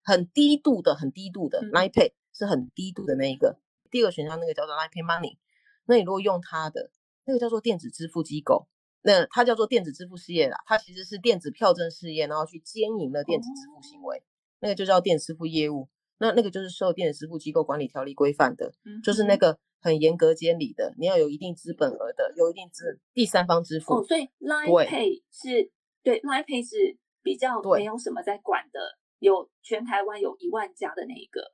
[0.02, 1.70] 很低度的，很低度的、嗯。
[1.70, 3.58] Line Pay 是很低度的那一个。
[3.90, 5.38] 第二个选项那个叫做 Line Pay Money，
[5.86, 6.90] 那你如果用它的
[7.24, 8.68] 那个叫做电子支付机构，
[9.03, 14.22] 那它叫做电子支付事业啦，它其实是电子票证事业，然后去兼营了电子支付行为，
[14.61, 15.88] 那个就叫电子支付业务。
[16.18, 23.94] 那那个就是受电子支付机构管理条例规范的，嗯就是那哼个很严格监理的，你要有一定资本额的，有一定资第三方支付。
[23.94, 25.72] 哦，所以 Line Pay 是
[26.05, 28.78] 对 Line Pay 是比较对没有什么在管的，
[29.18, 31.53] 有全台湾有一万家的那一个，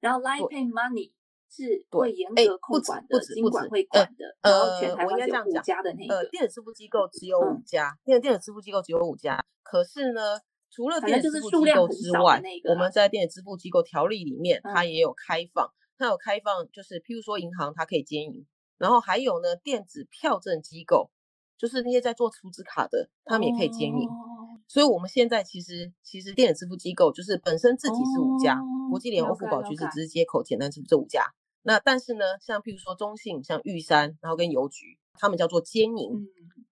[0.00, 1.12] 然后 Line Pay Money
[1.50, 9.42] 是对会严哎格控管的，金管止不止会管的，然后全呃台湾有五我应该这样讲家的那个呃，个，电子支付机构只有五嗯家，电电子支付机构只有五家。
[9.62, 10.38] 可是呢，
[10.70, 18.46] 除了电子支付机构之外我们在电子支付机构条例里面，它嗯也有开放，它有开放，就是譬如说银行它可以兼营，
[18.76, 21.10] 然后还有呢，电子票证机构，
[21.56, 24.08] 就是那些在做储值卡的，他们也可以兼营。
[24.08, 28.60] 哦所以我们现在其实其实电子支付机构就是本身自己是五家，
[28.90, 31.24] 国哦际联、了欧付宝局是解了解只是接口简单支付这五家。
[31.62, 36.12] 那但是呢，像譬如说中信、像玉山，然后跟邮局，他们叫做兼营。
[36.12, 36.28] 嗯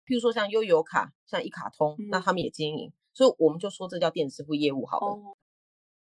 [0.05, 2.93] 譬如说像悠游卡、像一卡通，那嗯他们也兼营。
[3.11, 5.07] 所以我们就说这叫电子支付业务好了。
[5.07, 5.35] 哦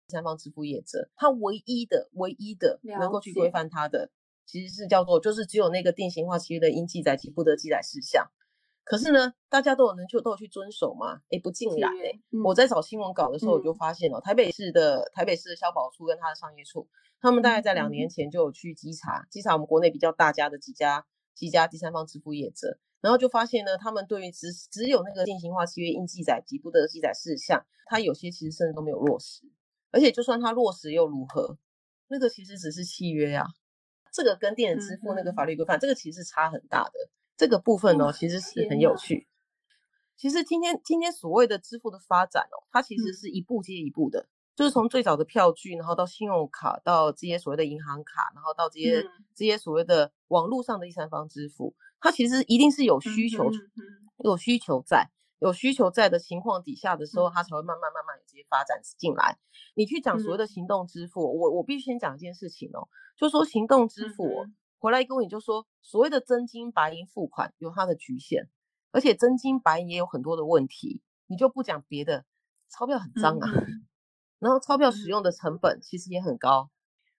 [0.07, 4.11] 第三方支付业者，他唯一的、唯一的能了够去规解范它的，
[4.45, 8.29] 其实是叫做就是只有那个定型化契约的应记载及不得记载事项。
[8.85, 11.19] 可是呢，大家都有能就都有去遵守嘛？
[11.29, 11.91] 诶，不尽然
[12.45, 16.87] 我在找新闻稿的时候，我就嗯发现哦，台北市的台北市的消保处跟他的商业处，
[17.19, 29.41] 他们大概在两嗯年前就有去稽查，稽查我们国内比较大家的几家几家第三方支付业者，然后就发现呢，他们对于只只有那个定型化契约应记载及不得记载事项，它有些其实甚至都没有落实，
[29.89, 31.57] 而且就算它落实又如何？
[32.07, 33.47] 那个其实只是契约啊，
[34.13, 37.09] 这个跟电子支付那个嗯法律规范，这个其实是差很大的。
[37.37, 39.27] 这个部分呢、哇其实是很有趣。
[40.17, 43.13] 其实今天今天所谓的支付的发展哦，它其实嗯。
[43.13, 49.09] 是一步接一步的，就是从最早的票据，然后到信用卡，到这些所谓的银行卡，然后到这些、嗯。
[49.35, 53.51] 这些所谓的网络上的第三方支付，它其实一定是有需求，
[54.23, 55.09] 有需求在。
[55.39, 57.31] 有需求在的情况底下的时候，嗯。
[57.35, 59.37] 它才会慢慢慢慢有这些发展进来。
[59.75, 64.45] 你去讲所谓的行动支付，我我必须先讲一件事情哦，就说行动支付
[64.85, 68.47] 回来一个问题，就说所谓的真金白银付款有它的局限，
[68.91, 71.01] 而且真金白银也有很多的问题。
[71.25, 72.23] 你就不讲别的，
[72.69, 73.87] 钞票很脏啊，嗯
[74.37, 76.69] 然后钞票使嗯用的成本其实也很高。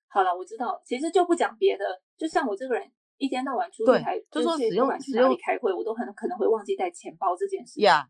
[0.06, 1.84] 好了，我知道，其实就不讲别的，
[2.16, 7.82] 就像我这个人一天到晚出去开，就说使用使用开会，我都很可能会忘记带钱包这件事情。
[7.82, 8.08] 呀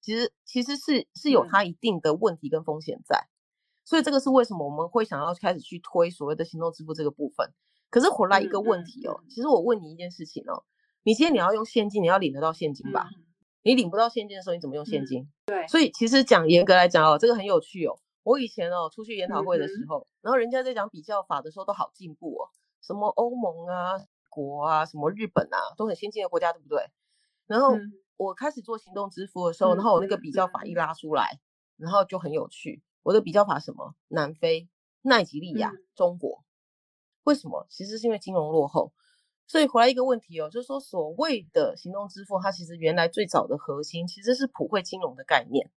[0.00, 3.28] 其实其实是是有嗯它一定的问题跟风险在，
[3.84, 7.52] 所以这个是为什么我们会想要开始去推所谓的行动支付这个部分。
[7.90, 10.64] 可是回来一个问题哦，嗯其实我问你一件事情哦，
[11.02, 13.08] 你今天你要用现金，你要领得到现金吧？
[13.16, 13.24] 嗯
[13.62, 15.28] 你领不到现金的时候，你怎么用现嗯金？
[15.44, 17.98] 对，所以其实讲严格来讲哦，这个很有趣哦。
[18.22, 22.48] 我以前哦出去研讨会的嗯时候，然后人家在讲比较法的时候都好进步哦，
[22.80, 26.82] 什么欧盟啊，国啊，什么日本啊，都很先进的国家，对不对？
[27.46, 31.38] 然后嗯我开始做行动支付的时候，嗯然后我那个嗯比较法一嗯拉出来，
[31.76, 32.82] 然后就很有趣。
[33.02, 33.94] 我的比较法什么？
[34.08, 34.70] 南非、
[35.02, 36.42] 奈及利亚嗯、中国。
[37.24, 37.66] 为什么？
[37.68, 38.92] 其实是因为金融落后。
[39.46, 45.68] 所以回来一个问题哦，就是说所谓的行动支付，它其实原来最早的核心其实是普惠金融的概念，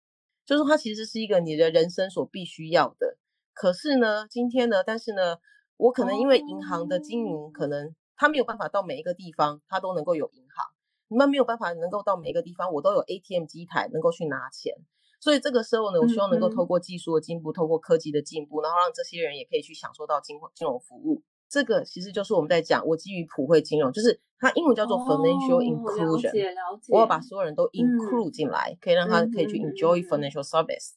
[0.44, 3.16] 就是它其实是一个你的人生所必须要的。
[3.54, 5.38] 可是呢，今天呢，但是呢，
[5.78, 10.66] 我可能因为银行的经营，可能它没有办法到每一个地方，它都能够有银行。
[11.08, 14.74] 你们没有办法能够到每一个地方，我都有 ATM 机台能够去拿钱。
[15.18, 21.22] 所以这个时候呢，我希望能够透过技术的进步，透过科技的进步，然后让这些人也可以去享受到金金融服务。
[21.52, 26.28] 这个其实就是我们在讲，我基于普惠金融，就是它英文叫做 financial 哦 inclusion。
[26.28, 26.94] 了解了解。
[26.94, 30.92] 我要把所有人都 include 进来，可以让他可以去 enjoy 嗯 financial service。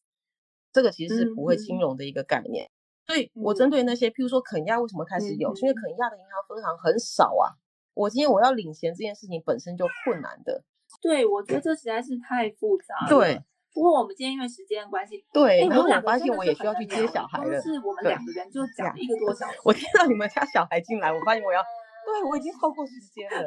[0.71, 2.69] 这个其实是普惠嗯金融的一个概念。
[3.05, 7.59] 所以我针对那些，譬如说肯亚为什么开始有，嗯是因为肯亚的银行分行很少啊。
[7.93, 10.63] 我今天我要领钱这件事情本身就困难的。
[11.01, 13.09] 对，我觉得这实在是太复杂了。
[13.09, 13.43] 对。
[13.75, 17.59] 不过我们今天因为时间的关系，对，哎，然后我发现我也需要去接小孩了。
[17.59, 19.59] 是我们对两个人就讲了一个多小时。
[19.65, 21.59] 我听到你们家小孩进来，我发现我要，
[22.07, 23.43] 对我已经超过时间了。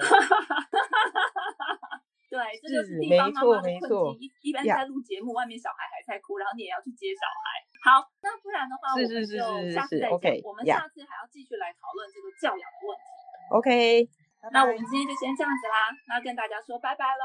[2.28, 4.20] 对，这就是是地方妈妈的困境。
[4.20, 7.64] 一一般在录节目，外面小孩还在哭，然后你也要去接小孩。
[7.88, 10.12] 好，那不然的话，我是们就是是是是下次再讲。
[10.12, 13.08] ，OK，我们下次还要继续来讨论这个教养的问题。
[13.56, 14.04] OK，
[14.52, 17.24] 那我们今天就先这样子啦，那跟大家说拜拜喽，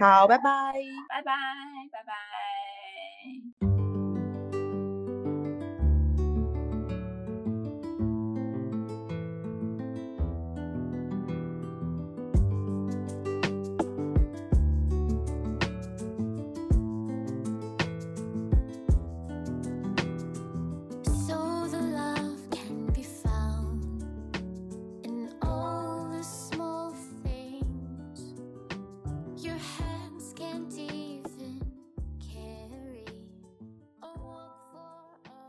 [0.00, 0.72] 好，拜拜。
[1.08, 1.32] 拜拜，
[1.90, 3.67] 拜拜。